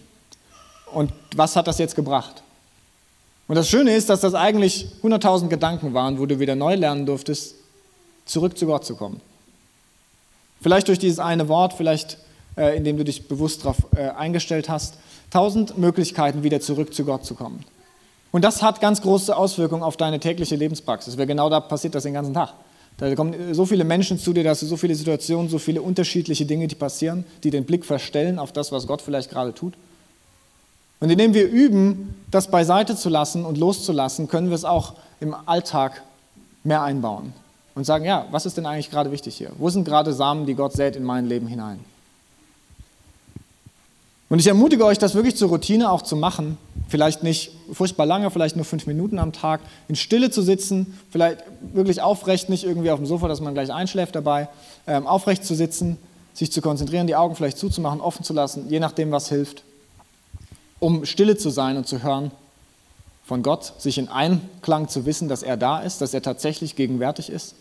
und 0.92 1.12
was 1.36 1.54
hat 1.54 1.68
das 1.68 1.78
jetzt 1.78 1.94
gebracht? 1.94 2.42
Und 3.48 3.54
das 3.54 3.68
Schöne 3.68 3.94
ist, 3.94 4.10
dass 4.10 4.20
das 4.20 4.34
eigentlich 4.34 4.86
100.000 5.02 5.48
Gedanken 5.48 5.94
waren, 5.94 6.18
wo 6.18 6.26
du 6.26 6.40
wieder 6.40 6.56
neu 6.56 6.74
lernen 6.74 7.06
durftest, 7.06 7.54
zurück 8.24 8.58
zu 8.58 8.66
Gott 8.66 8.84
zu 8.84 8.96
kommen. 8.96 9.20
Vielleicht 10.60 10.88
durch 10.88 10.98
dieses 10.98 11.18
eine 11.18 11.48
Wort, 11.48 11.74
vielleicht 11.74 12.18
äh, 12.56 12.76
indem 12.76 12.96
du 12.96 13.04
dich 13.04 13.28
bewusst 13.28 13.64
darauf 13.64 13.76
äh, 13.96 14.08
eingestellt 14.08 14.68
hast. 14.68 14.94
Tausend 15.30 15.78
Möglichkeiten, 15.78 16.42
wieder 16.42 16.60
zurück 16.60 16.94
zu 16.94 17.04
Gott 17.04 17.24
zu 17.24 17.34
kommen. 17.34 17.64
Und 18.32 18.42
das 18.42 18.62
hat 18.62 18.80
ganz 18.80 19.02
große 19.02 19.36
Auswirkungen 19.36 19.82
auf 19.82 19.96
deine 19.96 20.20
tägliche 20.20 20.56
Lebenspraxis, 20.56 21.16
weil 21.16 21.26
genau 21.26 21.48
da 21.48 21.60
passiert 21.60 21.94
das 21.94 22.02
den 22.02 22.14
ganzen 22.14 22.34
Tag. 22.34 22.54
Da 22.98 23.14
kommen 23.14 23.54
so 23.54 23.66
viele 23.66 23.84
Menschen 23.84 24.18
zu 24.18 24.32
dir, 24.32 24.42
da 24.42 24.50
hast 24.50 24.62
du 24.62 24.66
so 24.66 24.76
viele 24.76 24.94
Situationen, 24.94 25.50
so 25.50 25.58
viele 25.58 25.82
unterschiedliche 25.82 26.46
Dinge, 26.46 26.66
die 26.66 26.74
passieren, 26.74 27.24
die 27.44 27.50
den 27.50 27.64
Blick 27.64 27.84
verstellen 27.84 28.38
auf 28.38 28.52
das, 28.52 28.72
was 28.72 28.86
Gott 28.86 29.02
vielleicht 29.02 29.30
gerade 29.30 29.52
tut. 29.52 29.74
Und 31.00 31.10
indem 31.10 31.34
wir 31.34 31.48
üben, 31.48 32.14
das 32.30 32.48
beiseite 32.48 32.96
zu 32.96 33.08
lassen 33.08 33.44
und 33.44 33.58
loszulassen, 33.58 34.28
können 34.28 34.48
wir 34.48 34.54
es 34.54 34.64
auch 34.64 34.94
im 35.20 35.34
Alltag 35.46 36.02
mehr 36.64 36.82
einbauen 36.82 37.32
und 37.74 37.84
sagen, 37.84 38.04
ja, 38.04 38.26
was 38.30 38.46
ist 38.46 38.56
denn 38.56 38.66
eigentlich 38.66 38.90
gerade 38.90 39.12
wichtig 39.12 39.36
hier? 39.36 39.50
Wo 39.58 39.68
sind 39.68 39.84
gerade 39.84 40.12
Samen, 40.12 40.46
die 40.46 40.54
Gott 40.54 40.72
sät 40.72 40.96
in 40.96 41.04
mein 41.04 41.26
Leben 41.26 41.46
hinein? 41.46 41.78
Und 44.28 44.40
ich 44.40 44.48
ermutige 44.48 44.84
euch, 44.84 44.98
das 44.98 45.14
wirklich 45.14 45.36
zur 45.36 45.50
Routine 45.50 45.90
auch 45.90 46.02
zu 46.02 46.16
machen. 46.16 46.58
Vielleicht 46.88 47.22
nicht 47.22 47.52
furchtbar 47.72 48.06
lange, 48.06 48.30
vielleicht 48.30 48.56
nur 48.56 48.64
fünf 48.64 48.86
Minuten 48.86 49.20
am 49.20 49.32
Tag, 49.32 49.60
in 49.86 49.94
Stille 49.94 50.30
zu 50.30 50.42
sitzen, 50.42 50.98
vielleicht 51.10 51.44
wirklich 51.74 52.02
aufrecht, 52.02 52.48
nicht 52.48 52.64
irgendwie 52.64 52.90
auf 52.90 52.98
dem 52.98 53.06
Sofa, 53.06 53.28
dass 53.28 53.40
man 53.40 53.54
gleich 53.54 53.72
einschläft 53.72 54.16
dabei, 54.16 54.48
ähm, 54.88 55.06
aufrecht 55.06 55.44
zu 55.44 55.54
sitzen, 55.54 55.96
sich 56.34 56.50
zu 56.50 56.60
konzentrieren, 56.60 57.06
die 57.06 57.14
Augen 57.14 57.36
vielleicht 57.36 57.58
zuzumachen, 57.58 58.00
offen 58.00 58.24
zu 58.24 58.32
lassen, 58.32 58.68
je 58.68 58.80
nachdem, 58.80 59.12
was 59.12 59.28
hilft 59.28 59.62
um 60.80 61.04
stille 61.04 61.36
zu 61.36 61.50
sein 61.50 61.76
und 61.76 61.86
zu 61.86 62.02
hören 62.02 62.30
von 63.24 63.42
Gott, 63.42 63.72
sich 63.78 63.98
in 63.98 64.08
Einklang 64.08 64.88
zu 64.88 65.04
wissen, 65.04 65.28
dass 65.28 65.42
er 65.42 65.56
da 65.56 65.80
ist, 65.80 66.00
dass 66.00 66.14
er 66.14 66.22
tatsächlich 66.22 66.76
gegenwärtig 66.76 67.30
ist 67.30 67.54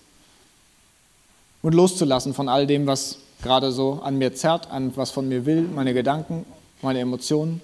und 1.61 1.73
loszulassen 1.73 2.33
von 2.33 2.49
all 2.49 2.67
dem, 2.67 2.85
was 2.85 3.17
gerade 3.41 3.71
so 3.71 3.99
an 4.03 4.17
mir 4.17 4.35
zerrt, 4.35 4.69
an 4.69 4.95
was 4.95 5.11
von 5.11 5.27
mir 5.27 5.45
will, 5.45 5.63
meine 5.63 5.93
Gedanken, 5.93 6.45
meine 6.81 6.99
Emotionen 6.99 7.61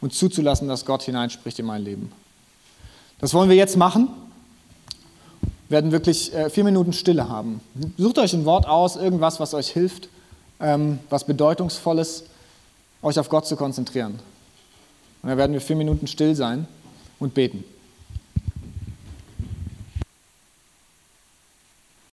und 0.00 0.14
zuzulassen, 0.14 0.68
dass 0.68 0.86
Gott 0.86 1.02
hineinspricht 1.02 1.58
in 1.58 1.66
mein 1.66 1.84
Leben. 1.84 2.10
Das 3.20 3.34
wollen 3.34 3.50
wir 3.50 3.56
jetzt 3.56 3.76
machen. 3.76 4.08
Wir 5.68 5.76
werden 5.76 5.92
wirklich 5.92 6.32
äh, 6.32 6.48
vier 6.48 6.64
Minuten 6.64 6.94
Stille 6.94 7.28
haben. 7.28 7.60
Sucht 7.98 8.18
euch 8.18 8.32
ein 8.32 8.46
Wort 8.46 8.66
aus, 8.66 8.96
irgendwas, 8.96 9.38
was 9.40 9.52
euch 9.52 9.68
hilft, 9.68 10.08
ähm, 10.60 11.00
was 11.10 11.24
Bedeutungsvolles 11.24 12.24
euch 13.02 13.18
auf 13.18 13.28
Gott 13.28 13.46
zu 13.46 13.56
konzentrieren. 13.56 14.18
Und 15.22 15.28
dann 15.28 15.38
werden 15.38 15.52
wir 15.52 15.60
vier 15.60 15.76
Minuten 15.76 16.06
still 16.06 16.34
sein 16.34 16.66
und 17.18 17.34
beten. 17.34 17.64